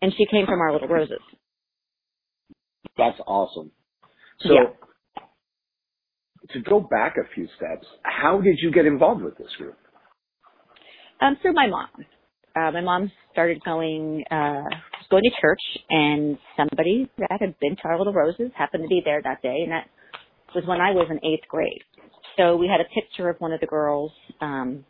and 0.00 0.12
she 0.16 0.26
came 0.26 0.46
from 0.46 0.60
our 0.60 0.72
Little 0.72 0.88
Roses. 0.88 1.20
That's 2.96 3.18
awesome. 3.26 3.70
So 4.40 4.54
Yeah. 4.54 4.72
to 6.50 6.60
go 6.60 6.80
back 6.80 7.16
a 7.16 7.24
few 7.34 7.46
steps, 7.56 7.86
how 8.02 8.40
did 8.40 8.58
you 8.60 8.70
get 8.70 8.86
involved 8.86 9.22
with 9.22 9.36
this 9.38 9.54
group? 9.56 9.76
Um, 11.20 11.36
through 11.40 11.52
my 11.54 11.68
mom. 11.68 11.88
Uh, 12.54 12.70
my 12.72 12.80
mom 12.80 13.10
started 13.32 13.62
going, 13.64 14.24
uh, 14.30 14.64
going 15.08 15.22
to 15.22 15.30
church 15.40 15.60
and 15.88 16.36
somebody 16.56 17.08
that 17.18 17.40
had 17.40 17.58
been 17.60 17.76
to 17.76 17.82
our 17.84 17.96
Little 17.96 18.12
Roses 18.12 18.50
happened 18.56 18.82
to 18.84 18.88
be 18.88 19.00
there 19.04 19.22
that 19.22 19.40
day 19.40 19.60
and 19.62 19.72
that 19.72 19.88
was 20.54 20.64
when 20.66 20.80
I 20.80 20.90
was 20.92 21.08
in 21.10 21.18
eighth 21.24 21.48
grade. 21.48 21.82
So 22.36 22.56
we 22.56 22.66
had 22.66 22.80
a 22.80 22.88
picture 22.94 23.28
of 23.28 23.36
one 23.40 23.52
of 23.52 23.60
the 23.60 23.66
girls, 23.66 24.12
um, 24.40 24.84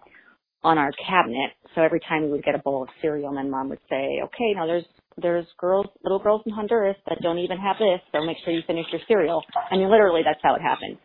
on 0.64 0.78
our 0.78 0.92
cabinet. 1.08 1.50
So 1.74 1.82
every 1.82 2.00
time 2.00 2.22
we 2.24 2.30
would 2.30 2.44
get 2.44 2.54
a 2.54 2.58
bowl 2.58 2.82
of 2.82 2.88
cereal, 3.00 3.32
my 3.32 3.42
mom 3.42 3.68
would 3.70 3.80
say, 3.90 4.20
okay, 4.22 4.52
now 4.54 4.66
there's, 4.66 4.84
there's 5.20 5.46
girls, 5.58 5.86
little 6.04 6.20
girls 6.20 6.42
in 6.46 6.52
Honduras 6.52 6.96
that 7.08 7.18
don't 7.20 7.38
even 7.38 7.58
have 7.58 7.76
this, 7.78 8.00
so 8.12 8.24
make 8.24 8.36
sure 8.44 8.54
you 8.54 8.62
finish 8.66 8.86
your 8.92 9.00
cereal. 9.08 9.42
I 9.70 9.76
mean, 9.76 9.90
literally 9.90 10.22
that's 10.24 10.40
how 10.42 10.54
it 10.54 10.62
happened. 10.62 10.98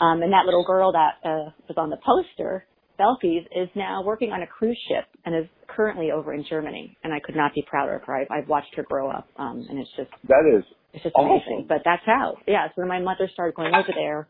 Um, 0.00 0.22
and 0.22 0.32
that 0.32 0.46
little 0.46 0.64
girl 0.64 0.92
that, 0.92 1.18
uh, 1.24 1.50
was 1.68 1.76
on 1.76 1.90
the 1.90 1.98
poster, 2.04 2.64
Belkis 3.00 3.46
is 3.56 3.68
now 3.74 4.02
working 4.04 4.32
on 4.32 4.42
a 4.42 4.46
cruise 4.46 4.78
ship 4.88 5.06
and 5.24 5.34
is 5.34 5.46
currently 5.68 6.10
over 6.10 6.34
in 6.34 6.44
Germany. 6.48 6.96
And 7.02 7.12
I 7.12 7.20
could 7.20 7.36
not 7.36 7.54
be 7.54 7.64
prouder 7.66 7.96
of 7.96 8.02
her. 8.04 8.16
I've, 8.16 8.26
I've 8.30 8.48
watched 8.48 8.74
her 8.76 8.82
grow 8.82 9.10
up, 9.10 9.26
um, 9.36 9.64
and 9.68 9.78
it's 9.78 9.90
just 9.96 10.10
That 10.28 10.44
is 10.56 10.64
it's 10.92 11.04
just 11.04 11.14
Awesome. 11.14 11.30
amazing. 11.30 11.66
But 11.68 11.82
that's 11.84 12.02
how, 12.04 12.36
yeah. 12.46 12.66
So 12.68 12.74
then 12.78 12.88
my 12.88 13.00
mother 13.00 13.28
started 13.32 13.54
going 13.54 13.74
over 13.74 13.92
there, 13.94 14.28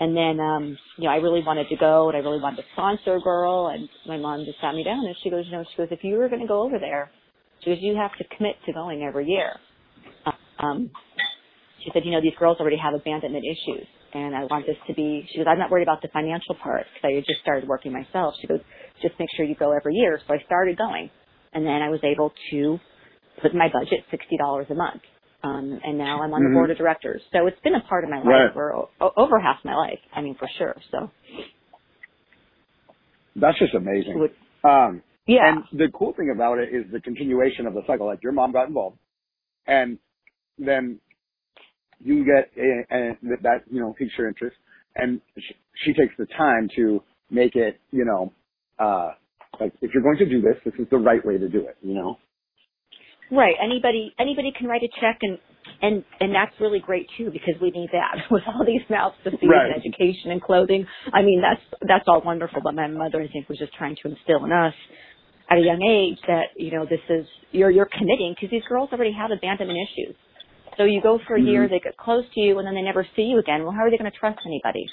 and 0.00 0.16
then 0.16 0.40
um, 0.40 0.78
you 0.96 1.04
know 1.04 1.10
I 1.10 1.16
really 1.16 1.42
wanted 1.44 1.68
to 1.68 1.76
go, 1.76 2.08
and 2.08 2.16
I 2.16 2.20
really 2.20 2.40
wanted 2.40 2.56
to 2.56 2.62
sponsor 2.72 3.16
a 3.16 3.20
girl, 3.20 3.68
and 3.68 3.88
my 4.06 4.16
mom 4.16 4.44
just 4.44 4.60
sat 4.60 4.74
me 4.74 4.82
down 4.82 5.04
and 5.04 5.14
she 5.22 5.30
goes, 5.30 5.44
you 5.46 5.52
know, 5.52 5.64
she 5.70 5.76
goes, 5.76 5.88
if 5.90 6.02
you 6.02 6.16
were 6.16 6.28
going 6.28 6.42
to 6.42 6.48
go 6.48 6.62
over 6.62 6.78
there, 6.78 7.10
she 7.62 7.70
goes, 7.70 7.78
you 7.80 7.94
have 7.96 8.12
to 8.18 8.24
commit 8.36 8.56
to 8.66 8.72
going 8.72 9.02
every 9.02 9.26
year. 9.26 9.52
Um, 10.58 10.90
she 11.82 11.90
said, 11.92 12.02
you 12.04 12.12
know, 12.12 12.20
these 12.22 12.32
girls 12.38 12.56
already 12.60 12.78
have 12.78 12.94
abandonment 12.94 13.44
issues, 13.44 13.86
and 14.14 14.34
I 14.34 14.44
want 14.44 14.66
this 14.66 14.76
to 14.88 14.94
be. 14.94 15.26
She 15.30 15.38
goes, 15.38 15.46
I'm 15.48 15.58
not 15.58 15.70
worried 15.70 15.82
about 15.84 16.02
the 16.02 16.08
financial 16.08 16.54
part 16.62 16.86
because 16.94 17.10
I 17.12 17.14
had 17.16 17.24
just 17.26 17.40
started 17.42 17.68
working 17.68 17.92
myself. 17.92 18.34
She 18.40 18.46
goes, 18.46 18.60
just 19.02 19.14
make 19.18 19.28
sure 19.36 19.44
you 19.44 19.56
go 19.56 19.72
every 19.72 19.94
year. 19.94 20.20
So 20.26 20.34
I 20.34 20.38
started 20.46 20.78
going, 20.78 21.10
and 21.52 21.66
then 21.66 21.82
I 21.82 21.90
was 21.90 22.00
able 22.04 22.32
to 22.52 22.78
put 23.42 23.52
in 23.52 23.58
my 23.58 23.68
budget 23.68 24.04
sixty 24.10 24.36
dollars 24.38 24.66
a 24.70 24.74
month. 24.74 25.02
Um, 25.44 25.78
and 25.84 25.98
now 25.98 26.22
I'm 26.22 26.32
on 26.34 26.42
Mhm. 26.42 26.48
the 26.50 26.54
board 26.54 26.70
of 26.70 26.78
directors. 26.78 27.22
So 27.32 27.46
it's 27.46 27.60
been 27.60 27.74
a 27.74 27.82
part 27.82 28.04
of 28.04 28.10
my 28.10 28.18
life 28.18 28.26
Right. 28.26 28.52
for 28.54 28.74
o- 29.00 29.12
over 29.16 29.38
half 29.38 29.64
my 29.64 29.74
life. 29.76 30.00
I 30.14 30.22
mean, 30.22 30.34
for 30.36 30.48
sure. 30.58 30.76
So, 30.90 31.10
that's 33.36 33.58
just 33.58 33.74
amazing. 33.74 34.18
would, 34.20 34.34
Um, 34.64 35.02
yeah, 35.26 35.48
And 35.48 35.64
the 35.72 35.90
cool 35.90 36.12
thing 36.14 36.30
about 36.30 36.58
it 36.58 36.74
is 36.74 36.90
the 36.90 37.00
continuation 37.00 37.66
of 37.66 37.74
the 37.74 37.84
cycle. 37.86 38.06
Like 38.06 38.22
your 38.22 38.32
mom 38.32 38.52
got 38.52 38.68
involved, 38.68 38.98
and 39.66 39.98
then 40.58 41.00
you 42.04 42.24
get 42.24 42.50
a, 42.56 42.94
a, 42.94 43.18
that 43.42 43.62
you 43.70 43.80
know 43.80 43.94
piques 43.98 44.12
your 44.16 44.28
interest, 44.28 44.56
and 44.96 45.20
she, 45.36 45.54
she 45.84 45.92
takes 45.92 46.14
the 46.18 46.26
time 46.36 46.68
to 46.76 47.02
make 47.30 47.56
it 47.56 47.80
you 47.90 48.04
know 48.04 48.32
uh, 48.78 49.10
like 49.60 49.72
if 49.82 49.90
you're 49.92 50.02
going 50.02 50.18
to 50.18 50.26
do 50.28 50.40
this, 50.40 50.56
this 50.64 50.74
is 50.78 50.86
the 50.90 50.98
right 50.98 51.24
way 51.24 51.38
to 51.38 51.48
do 51.48 51.60
it. 51.60 51.76
You 51.82 51.94
know. 51.94 52.18
right. 53.30 53.54
Anybody 53.62 54.14
anybody 54.18 54.52
can 54.56 54.66
write 54.68 54.82
a 54.82 54.88
check, 55.00 55.18
and 55.22 55.38
and 55.82 56.04
and 56.20 56.34
that's 56.34 56.52
really 56.60 56.80
great 56.80 57.06
too 57.16 57.30
because 57.32 57.54
we 57.60 57.70
need 57.70 57.88
that 57.92 58.16
with 58.30 58.42
all 58.46 58.64
these 58.66 58.82
mouths 58.90 59.16
to 59.24 59.30
feed 59.30 59.48
Right. 59.48 59.70
and 59.70 59.74
education 59.84 60.30
and 60.30 60.42
clothing. 60.42 60.86
I 61.12 61.22
mean, 61.22 61.40
that's 61.42 61.62
that's 61.88 62.04
all 62.06 62.22
wonderful. 62.24 62.60
But 62.62 62.74
my 62.74 62.86
mother, 62.86 63.20
I 63.22 63.28
think, 63.28 63.48
was 63.48 63.58
just 63.58 63.74
trying 63.74 63.96
to 64.02 64.08
instill 64.08 64.44
in 64.44 64.52
us 64.52 64.74
at 65.50 65.58
a 65.58 65.60
young 65.60 65.82
age 65.82 66.18
that 66.26 66.54
you 66.56 66.70
know 66.70 66.84
this 66.84 67.00
is 67.08 67.26
you're 67.52 67.70
you're 67.70 67.88
committing 67.90 68.34
because 68.34 68.50
these 68.50 68.64
girls 68.68 68.90
already 68.92 69.12
have 69.12 69.30
abandonment 69.30 69.78
issues. 69.78 70.16
So 70.76 70.84
you 70.84 71.00
go 71.02 71.18
for 71.26 71.36
a 71.36 71.40
year, 71.40 71.66
Mhm. 71.66 71.70
they 71.70 71.80
get 71.80 71.96
close 71.96 72.24
to 72.34 72.40
you, 72.40 72.58
and 72.58 72.66
then 72.66 72.74
they 72.74 72.82
never 72.82 73.04
see 73.16 73.22
you 73.22 73.38
again. 73.38 73.62
Well, 73.62 73.72
how 73.72 73.82
are 73.82 73.90
they 73.90 73.98
going 73.98 74.10
to 74.10 74.16
trust 74.16 74.40
anybody? 74.44 74.86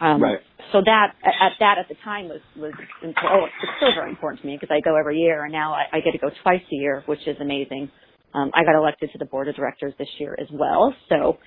Um, 0.00 0.22
Right. 0.22 0.40
So 0.72 0.82
that 0.82 1.14
at 1.24 1.52
that 1.60 1.78
at 1.78 1.88
the 1.88 1.94
time 2.04 2.28
was 2.28 2.40
was 2.56 2.74
important. 3.02 3.42
Oh, 3.42 3.44
it's 3.46 3.76
still 3.78 3.94
very 3.94 4.10
important 4.10 4.42
to 4.42 4.46
me 4.46 4.56
because 4.60 4.74
I 4.74 4.80
go 4.80 4.96
every 4.96 5.18
year, 5.18 5.44
and 5.44 5.52
now 5.52 5.72
I, 5.72 5.86
I 5.92 6.00
get 6.00 6.12
to 6.12 6.18
go 6.18 6.30
twice 6.42 6.62
a 6.70 6.74
year, 6.74 7.02
which 7.06 7.26
is 7.26 7.36
amazing. 7.40 7.90
Um, 8.34 8.50
I 8.54 8.64
got 8.64 8.74
elected 8.76 9.10
to 9.12 9.18
the 9.18 9.24
board 9.24 9.48
of 9.48 9.56
directors 9.56 9.94
this 9.98 10.08
year 10.18 10.36
as 10.38 10.48
well, 10.52 10.94
so 11.08 11.38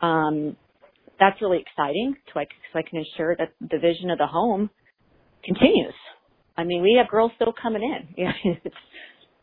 um, 0.00 0.56
that's 1.20 1.40
really 1.42 1.58
exciting. 1.60 2.16
So 2.32 2.40
I, 2.40 2.46
so 2.72 2.78
I 2.78 2.82
can 2.82 2.98
ensure 3.00 3.36
that 3.36 3.52
the 3.60 3.78
vision 3.78 4.10
of 4.10 4.18
the 4.18 4.26
home 4.26 4.70
continues. 5.44 5.94
I 6.56 6.64
mean, 6.64 6.82
we 6.82 6.96
have 6.98 7.10
girls 7.10 7.32
still 7.36 7.52
coming 7.60 7.82
in. 7.82 8.24
Know, 8.24 8.32
it's 8.64 8.76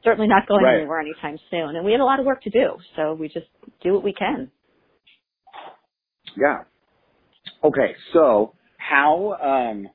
certainly 0.03 0.27
not 0.27 0.47
going 0.47 0.63
Right. 0.65 0.79
anywhere 0.79 0.99
anytime 1.01 1.37
soon, 1.51 1.75
and 1.75 1.85
we 1.85 1.91
have 1.93 2.01
a 2.01 2.05
lot 2.05 2.19
of 2.19 2.25
work 2.25 2.41
to 2.43 2.49
do. 2.49 2.77
So 2.95 3.13
we 3.13 3.27
just 3.29 3.47
do 3.83 3.93
what 3.93 4.03
we 4.03 4.13
can. 4.13 4.51
Yeah. 6.37 6.63
Okay, 7.63 7.95
so 8.13 8.53
how 8.77 9.35
um 9.41 9.89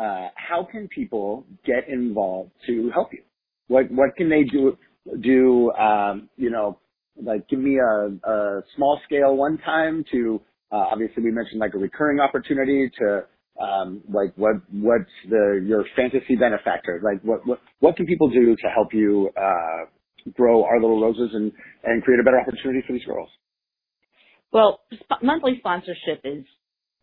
uh 0.00 0.28
how 0.36 0.64
can 0.70 0.88
people 0.88 1.46
get 1.64 1.88
involved 1.88 2.52
to 2.66 2.90
help 2.92 3.12
you? 3.12 3.22
What 3.68 3.90
what 3.90 4.16
can 4.16 4.28
they 4.28 4.44
do 4.44 4.76
do 5.22 5.72
um 5.72 6.28
you 6.36 6.50
know 6.50 6.78
like 7.22 7.48
give 7.48 7.60
me 7.60 7.78
a, 7.78 8.08
a 8.30 8.62
small 8.76 9.00
scale 9.06 9.36
one 9.36 9.58
time 9.58 10.04
to 10.12 10.40
uh, 10.72 10.76
obviously 10.76 11.22
we 11.22 11.30
mentioned 11.32 11.60
like 11.60 11.74
a 11.74 11.78
recurring 11.78 12.20
opportunity 12.20 12.90
to 12.98 13.24
um 13.60 14.02
like 14.08 14.32
what 14.36 14.56
what's 14.72 15.10
the 15.28 15.64
your 15.66 15.84
fantasy 15.96 16.36
benefactor 16.36 17.00
like 17.04 17.20
what 17.22 17.46
what 17.46 17.60
what 17.80 17.96
can 17.96 18.06
people 18.06 18.28
do 18.28 18.54
to 18.56 18.68
help 18.74 18.94
you 18.94 19.30
uh 19.36 19.84
grow 20.34 20.64
our 20.64 20.80
little 20.80 21.00
roses 21.00 21.30
and 21.34 21.52
and 21.84 22.02
create 22.02 22.20
a 22.20 22.24
better 22.24 22.40
opportunity 22.40 22.82
for 22.86 22.92
these 22.92 23.04
girls 23.04 23.28
Well, 24.52 24.80
sp- 24.94 25.22
monthly 25.22 25.56
sponsorship 25.58 26.20
is 26.24 26.44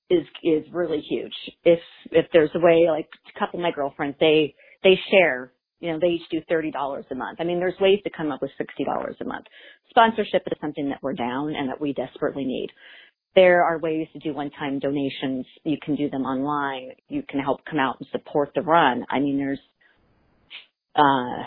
is 0.10 0.26
is 0.44 0.66
really 0.72 1.02
huge. 1.02 1.34
If 1.64 1.80
if 2.12 2.26
there's 2.34 2.52
a 2.56 2.60
way, 2.60 2.88
like 2.90 3.08
a 3.36 3.40
couple 3.40 3.60
of 3.60 3.64
my 3.64 3.72
girlfriends, 3.72 4.18
they 4.20 4.56
they 4.84 4.96
share. 5.12 5.52
You 5.80 5.92
know, 5.92 6.00
they 6.00 6.08
each 6.08 6.30
do 6.32 6.42
thirty 6.50 6.72
dollars 6.72 7.06
a 7.12 7.16
month. 7.16 7.40
I 7.42 7.44
mean, 7.44 7.60
there's 7.60 7.80
ways 7.80 8.00
to 8.04 8.10
come 8.16 8.32
up 8.32 8.42
with 8.42 8.52
sixty 8.58 8.84
dollars 8.84 9.18
a 9.22 9.26
month. 9.26 9.46
Sponsorship 9.90 10.44
is 10.48 10.58
something 10.62 10.90
that 10.90 11.00
we're 11.04 11.14
down 11.14 11.54
and 11.56 11.70
that 11.70 11.82
we 11.82 11.94
desperately 11.94 12.46
need. 12.46 12.70
There 13.36 13.64
are 13.64 13.78
ways 13.80 14.08
to 14.14 14.20
do 14.20 14.34
one-time 14.34 14.80
donations. 14.80 15.46
You 15.64 15.78
can 15.84 15.96
do 15.96 16.10
them 16.10 16.22
online. 16.22 16.92
You 17.10 17.22
can 17.28 17.42
help 17.42 17.66
come 17.70 17.80
out 17.80 17.98
and 18.00 18.08
support 18.12 18.52
the 18.56 18.62
run. 18.62 19.06
I 19.10 19.20
mean, 19.20 19.38
there's, 19.38 19.60
uh, 20.96 21.44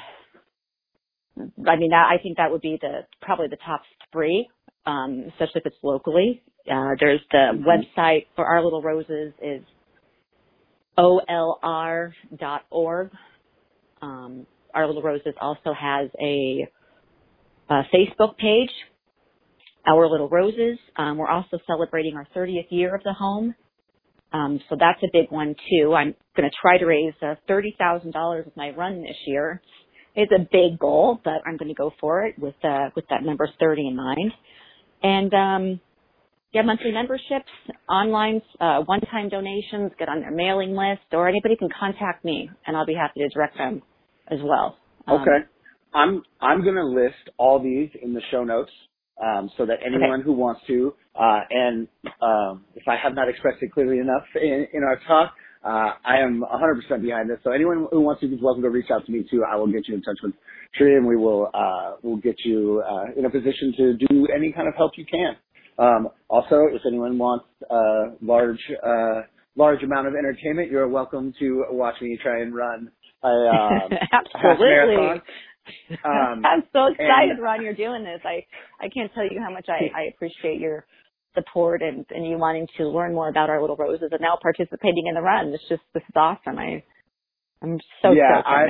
I 1.66 1.76
mean, 1.76 1.90
that, 1.90 2.08
I 2.10 2.18
think 2.22 2.36
that 2.36 2.50
would 2.50 2.60
be 2.60 2.78
the 2.80 3.06
probably 3.22 3.48
the 3.48 3.56
top 3.64 3.82
three, 4.12 4.48
um, 4.86 5.24
especially 5.28 5.60
if 5.60 5.66
it's 5.66 5.76
locally. 5.82 6.42
Uh, 6.70 6.90
there's 7.00 7.20
the 7.30 7.52
mm-hmm. 7.54 7.64
website 7.64 8.26
for 8.36 8.44
Our 8.44 8.62
Little 8.62 8.82
Roses 8.82 9.32
is 9.42 9.62
olr.org. 10.98 12.12
Um, 14.02 14.46
Our 14.74 14.86
Little 14.86 15.02
Roses 15.02 15.34
also 15.40 15.72
has 15.72 16.10
a, 16.20 16.68
a 17.70 17.82
Facebook 17.94 18.36
page, 18.36 18.70
Our 19.88 20.08
Little 20.08 20.28
Roses. 20.28 20.78
Um, 20.96 21.16
we're 21.16 21.30
also 21.30 21.58
celebrating 21.66 22.14
our 22.14 22.26
30th 22.36 22.66
year 22.70 22.94
of 22.94 23.02
the 23.04 23.14
home. 23.14 23.54
Um, 24.32 24.60
so 24.68 24.76
that's 24.78 25.02
a 25.02 25.08
big 25.12 25.30
one 25.30 25.54
too. 25.70 25.94
I'm 25.94 26.14
going 26.36 26.48
to 26.48 26.54
try 26.60 26.76
to 26.76 26.84
raise 26.84 27.14
uh, 27.22 27.34
$30,000 27.48 28.44
with 28.44 28.56
my 28.56 28.70
run 28.70 29.00
this 29.00 29.16
year. 29.26 29.62
It's 30.14 30.32
a 30.32 30.40
big 30.40 30.78
goal, 30.78 31.18
but 31.24 31.40
I'm 31.46 31.56
going 31.56 31.68
to 31.68 31.74
go 31.74 31.92
for 32.00 32.26
it 32.26 32.34
with 32.38 32.54
uh, 32.64 32.90
with 32.96 33.04
that 33.08 33.22
number 33.22 33.48
30 33.58 33.88
in 33.88 33.96
mind. 33.96 34.32
And 35.02 35.32
um, 35.32 35.80
yeah, 36.52 36.62
monthly 36.62 36.92
memberships, 36.92 37.50
online 37.88 38.42
uh, 38.60 38.80
one-time 38.80 39.28
donations, 39.28 39.92
get 39.98 40.08
on 40.08 40.20
their 40.20 40.32
mailing 40.32 40.74
list, 40.74 41.02
or 41.12 41.28
anybody 41.28 41.56
can 41.56 41.68
contact 41.78 42.24
me, 42.24 42.50
and 42.66 42.76
I'll 42.76 42.86
be 42.86 42.94
happy 42.94 43.20
to 43.20 43.28
direct 43.28 43.56
them 43.56 43.82
as 44.28 44.40
well. 44.42 44.76
Um, 45.06 45.20
okay, 45.20 45.46
I'm 45.94 46.22
I'm 46.40 46.62
going 46.62 46.76
to 46.76 46.84
list 46.84 47.30
all 47.38 47.62
these 47.62 47.90
in 48.02 48.12
the 48.12 48.22
show 48.30 48.44
notes 48.44 48.72
um, 49.22 49.50
so 49.56 49.66
that 49.66 49.78
anyone 49.84 50.20
okay. 50.20 50.24
who 50.24 50.32
wants 50.32 50.60
to, 50.66 50.94
uh, 51.18 51.40
and 51.50 51.88
um, 52.22 52.64
if 52.74 52.86
I 52.86 52.96
have 52.96 53.14
not 53.14 53.28
expressed 53.28 53.58
it 53.62 53.72
clearly 53.72 53.98
enough 53.98 54.24
in, 54.34 54.66
in 54.72 54.82
our 54.82 54.98
talk, 55.06 55.32
uh, 55.64 55.94
I 56.04 56.18
am 56.18 56.42
100% 56.42 57.02
behind 57.02 57.28
this. 57.28 57.38
So 57.42 57.50
anyone 57.50 57.88
who 57.90 58.00
wants 58.00 58.20
to 58.20 58.26
is 58.26 58.40
welcome 58.40 58.62
to 58.62 58.70
reach 58.70 58.90
out 58.90 59.04
to 59.06 59.12
me 59.12 59.26
too. 59.28 59.44
I 59.44 59.56
will 59.56 59.66
get 59.66 59.88
you 59.88 59.94
in 59.94 60.02
touch 60.02 60.18
with 60.22 60.32
Tree, 60.74 60.96
and 60.96 61.06
we 61.06 61.16
will 61.16 61.50
uh, 61.52 61.96
we'll 62.02 62.18
get 62.18 62.36
you 62.44 62.82
uh, 62.88 63.18
in 63.18 63.24
a 63.24 63.30
position 63.30 63.74
to 63.76 63.96
do 64.08 64.28
any 64.34 64.52
kind 64.52 64.68
of 64.68 64.74
help 64.76 64.92
you 64.96 65.04
can. 65.04 65.36
Um, 65.78 66.08
also, 66.28 66.66
if 66.70 66.82
anyone 66.86 67.18
wants 67.18 67.46
a 67.70 68.16
large 68.22 68.60
uh, 68.84 69.22
large 69.56 69.82
amount 69.82 70.06
of 70.06 70.14
entertainment, 70.14 70.70
you're 70.70 70.88
welcome 70.88 71.34
to 71.40 71.64
watch 71.70 71.94
me 72.00 72.18
try 72.22 72.42
and 72.42 72.54
run 72.54 72.90
a, 73.22 73.28
um, 73.28 73.90
Absolutely. 74.12 74.66
a 74.66 74.70
marathon. 74.70 75.22
Um, 76.04 76.42
I'm 76.44 76.62
so 76.72 76.86
excited, 76.86 77.36
and, 77.36 77.42
Ron, 77.42 77.62
you're 77.62 77.74
doing 77.74 78.04
this. 78.04 78.20
I 78.24 78.44
I 78.80 78.88
can't 78.88 79.12
tell 79.14 79.24
you 79.24 79.40
how 79.42 79.52
much 79.52 79.66
I, 79.68 79.90
I 79.96 80.02
appreciate 80.14 80.60
your 80.60 80.86
support 81.34 81.82
and, 81.82 82.04
and 82.10 82.26
you 82.26 82.38
wanting 82.38 82.66
to 82.76 82.88
learn 82.88 83.14
more 83.14 83.28
about 83.28 83.50
our 83.50 83.60
little 83.60 83.76
roses 83.76 84.08
and 84.10 84.20
now 84.20 84.38
participating 84.40 85.06
in 85.08 85.14
the 85.14 85.22
run. 85.22 85.48
It's 85.48 85.68
just 85.68 85.82
this 85.94 86.02
is 86.02 86.16
awesome. 86.16 86.58
I 86.58 86.82
I'm 87.62 87.78
so 88.02 88.12
yeah. 88.12 88.42
I 88.44 88.66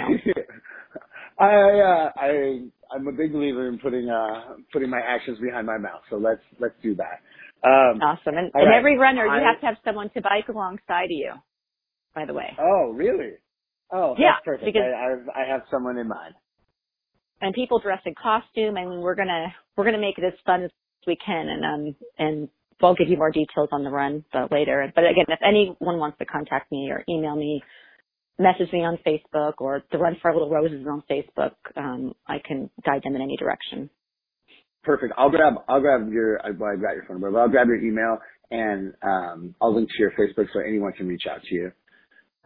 I 1.39 1.81
uh, 1.81 2.11
I 2.17 2.61
I'm 2.91 3.07
a 3.07 3.13
big 3.13 3.33
believer 3.33 3.69
in 3.69 3.79
putting 3.79 4.09
uh 4.09 4.55
putting 4.73 4.91
my 4.91 5.01
actions 5.01 5.39
behind 5.39 5.67
my 5.67 5.79
mouth. 5.79 6.03
So 6.11 6.17
let's 6.17 6.43
let's 6.59 6.75
do 6.83 6.95
that. 6.97 7.21
Um, 7.65 8.01
awesome. 8.01 8.37
And, 8.37 8.51
and 8.55 8.69
right. 8.69 8.79
every 8.79 8.97
runner, 8.97 9.27
you 9.27 9.45
have 9.45 9.61
to 9.61 9.67
have 9.67 9.77
someone 9.85 10.11
to 10.15 10.21
bike 10.21 10.49
alongside 10.49 11.07
of 11.07 11.11
you. 11.11 11.33
By 12.15 12.25
the 12.25 12.35
way. 12.35 12.57
Oh, 12.59 12.93
really? 12.95 13.33
Oh, 13.93 14.15
yeah, 14.19 14.35
that's 14.35 14.45
perfect. 14.45 14.67
Because, 14.67 14.83
I, 14.83 15.43
I 15.43 15.49
have 15.49 15.63
someone 15.71 15.99
in 15.99 16.09
mind. 16.09 16.35
And 17.41 17.55
people 17.55 17.79
dress 17.79 18.01
in 18.05 18.15
costume. 18.21 18.77
I 18.77 18.85
mean, 18.85 19.01
we're 19.01 19.15
gonna 19.15 19.47
we're 19.77 19.85
gonna 19.85 20.01
make 20.01 20.19
it 20.19 20.25
as 20.25 20.35
fun 20.45 20.65
as 20.65 20.71
we 21.07 21.17
can, 21.25 21.49
and 21.49 21.65
um 21.65 21.97
and 22.19 22.49
we'll 22.81 22.95
give 22.95 23.09
you 23.09 23.17
more 23.17 23.31
details 23.31 23.69
on 23.73 23.85
the 23.85 23.91
run 23.91 24.25
but 24.33 24.51
later. 24.51 24.91
But 24.95 25.05
again, 25.05 25.27
if 25.29 25.41
anyone 25.47 25.99
wants 25.99 26.19
to 26.19 26.25
contact 26.25 26.71
me 26.73 26.91
or 26.91 27.05
email 27.09 27.37
me, 27.37 27.63
message 28.39 28.73
me 28.73 28.81
on 28.85 28.99
Facebook 29.07 29.55
or 29.59 29.83
the 29.93 29.99
Run 29.99 30.17
for 30.21 30.29
Our 30.31 30.35
Little 30.35 30.51
Roses 30.51 30.87
on 30.89 31.03
Facebook, 31.11 31.53
um, 31.77 32.15
I 32.27 32.39
can 32.45 32.71
guide 32.85 33.03
them 33.05 33.17
in 33.17 33.23
any 33.23 33.37
direction. 33.37 33.91
Perfect. 34.85 35.13
I'll 35.19 35.31
grab 35.31 35.55
I'll 35.69 35.81
grab 35.81 36.09
your 36.11 36.41
well, 36.59 36.71
I 36.73 36.77
got 36.77 36.95
your 36.95 37.05
phone 37.07 37.21
number, 37.21 37.31
but 37.31 37.39
I'll 37.39 37.49
grab 37.49 37.67
your 37.67 37.83
email 37.83 38.19
and 38.51 38.95
um, 39.03 39.55
I'll 39.61 39.75
link 39.75 39.89
to 39.91 39.99
your 39.99 40.13
Facebook 40.13 40.47
so 40.53 40.61
anyone 40.61 40.93
can 40.93 41.07
reach 41.07 41.25
out 41.31 41.43
to 41.43 41.55
you. 41.55 41.73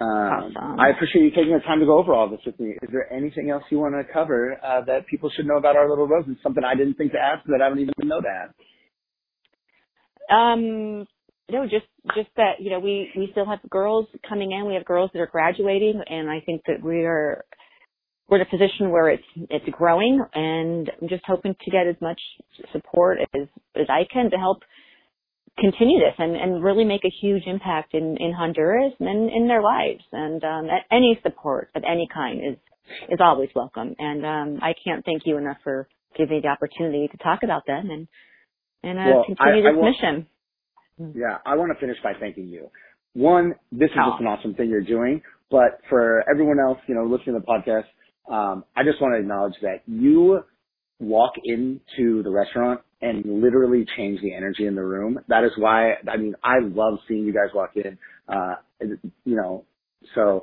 Um, 0.03 0.57
awesome. 0.57 0.81
I 0.81 0.91
appreciate 0.91 1.23
you 1.23 1.31
taking 1.31 1.53
the 1.53 1.61
time 1.61 1.81
to 1.81 1.87
go 1.87 1.99
over 1.99 2.12
all 2.12 2.29
this 2.29 2.41
with 2.45 2.59
me. 2.59 2.71
Is 2.83 2.88
there 2.91 3.12
anything 3.12 3.51
else 3.51 3.62
you 3.71 3.79
want 3.79 3.95
to 3.95 4.12
cover 4.12 4.59
uh, 4.65 4.85
that 4.87 5.07
people 5.07 5.31
should 5.35 5.47
know 5.47 5.57
about 5.57 5.77
our 5.77 5.88
little 5.88 6.09
roses? 6.09 6.37
Something 6.43 6.65
I 6.65 6.75
didn't 6.75 6.95
think 6.95 7.12
to 7.12 7.19
ask 7.19 7.45
that 7.47 7.62
I 7.62 7.69
don't 7.69 7.79
even 7.79 7.95
know 7.99 8.21
to 8.21 8.29
ask. 8.29 8.55
Um, 10.31 11.07
no, 11.51 11.65
just 11.65 11.87
just 12.17 12.29
that 12.37 12.55
you 12.61 12.71
know 12.71 12.81
we 12.81 13.11
we 13.17 13.29
still 13.33 13.47
have 13.47 13.59
girls 13.71 14.07
coming 14.29 14.53
in. 14.53 14.67
We 14.67 14.75
have 14.75 14.85
girls 14.85 15.11
that 15.12 15.21
are 15.21 15.27
graduating, 15.27 16.01
and 16.09 16.31
I 16.31 16.41
think 16.41 16.62
that 16.67 16.83
we 16.83 17.05
are 17.05 17.45
we're 18.29 18.41
in 18.41 18.47
a 18.47 18.51
position 18.51 18.91
where 18.91 19.11
it's 19.11 19.23
it's 19.51 19.69
growing, 19.71 20.25
and 20.35 20.91
I'm 21.01 21.09
just 21.09 21.25
hoping 21.27 21.55
to 21.55 21.71
get 21.71 21.87
as 21.87 21.97
much 22.01 22.21
support 22.73 23.19
as 23.35 23.47
as 23.77 23.87
I 23.88 24.03
can 24.12 24.31
to 24.31 24.37
help 24.37 24.62
continue 25.59 25.99
this 25.99 26.15
and 26.19 26.37
and 26.37 26.62
really 26.62 26.85
make 26.85 27.05
a 27.05 27.12
huge 27.21 27.43
impact 27.47 27.95
in 27.95 28.17
in 28.19 28.33
Honduras 28.33 28.93
and 29.01 29.31
in 29.31 29.49
their 29.49 29.62
lives. 29.62 30.03
And 30.12 30.43
um, 30.45 30.67
any 30.91 31.19
support 31.23 31.71
of 31.75 31.83
any 31.88 32.09
kind 32.12 32.41
is 32.41 32.57
is 33.09 33.19
always 33.21 33.49
welcome. 33.55 33.95
And 33.99 34.25
um, 34.25 34.59
I 34.62 34.75
can't 34.85 35.05
thank 35.05 35.23
you 35.25 35.37
enough 35.38 35.59
for 35.62 35.88
giving 36.17 36.37
me 36.37 36.43
the 36.43 36.49
opportunity 36.49 37.09
to 37.09 37.17
talk 37.19 37.41
about 37.43 37.62
them 37.67 37.91
and 37.91 38.09
and 38.83 38.99
uh, 38.99 39.15
well, 39.15 39.25
continue 39.25 39.67
I, 39.67 39.73
this 39.73 39.77
I 39.77 39.81
want, 39.81 39.97
mission. 40.03 40.27
Yeah, 41.17 41.38
I 41.45 41.57
want 41.57 41.73
to 41.75 41.81
finish 41.81 41.97
by 42.05 42.12
thanking 42.21 42.47
you. 42.47 42.69
One, 43.15 43.55
this 43.73 43.91
is 43.91 43.97
just 43.97 44.21
an 44.21 44.27
awesome 44.27 44.55
thing 44.55 44.69
you're 44.69 44.83
doing, 44.83 45.23
but 45.51 45.81
for 45.88 46.23
everyone 46.31 46.61
else, 46.61 46.79
you 46.87 46.95
know, 46.95 47.05
listening 47.05 47.35
to 47.35 47.41
the 47.41 47.47
podcast, 47.47 47.87
um, 48.33 48.65
I 48.77 48.85
just 48.85 49.01
want 49.01 49.15
to 49.15 49.21
acknowledge 49.21 49.55
that 49.62 49.81
you 49.87 50.41
walk 51.01 51.33
into 51.45 52.23
the 52.23 52.31
restaurant 52.31 52.83
and 53.03 53.43
literally 53.43 53.87
change 53.97 54.21
the 54.23 54.35
energy 54.35 54.67
in 54.67 54.75
the 54.77 54.83
room. 54.85 55.21
That 55.29 55.45
is 55.45 55.53
why, 55.59 55.95
I 56.11 56.17
mean, 56.17 56.35
I 56.45 56.61
love 56.61 57.01
seeing 57.09 57.25
you 57.27 57.35
guys 57.35 57.55
walk 57.55 57.73
in, 57.77 57.99
uh, 58.29 58.57
you 58.81 59.37
know, 59.37 59.65
so 60.15 60.43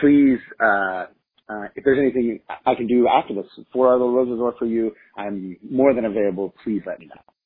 please, 0.00 0.38
uh, 0.60 1.06
uh, 1.48 1.64
if 1.76 1.84
there's 1.84 1.98
anything 1.98 2.40
I 2.66 2.74
can 2.74 2.86
do 2.88 3.08
after 3.08 3.34
this 3.34 3.46
for 3.72 3.88
Our 3.88 3.94
Little 3.94 4.14
Roses 4.14 4.40
or 4.40 4.54
for 4.58 4.66
you, 4.66 4.92
I'm 5.16 5.56
more 5.70 5.94
than 5.94 6.06
available. 6.06 6.54
Please 6.64 6.82
let 6.86 7.00
me 7.00 7.06
know. 7.06 7.37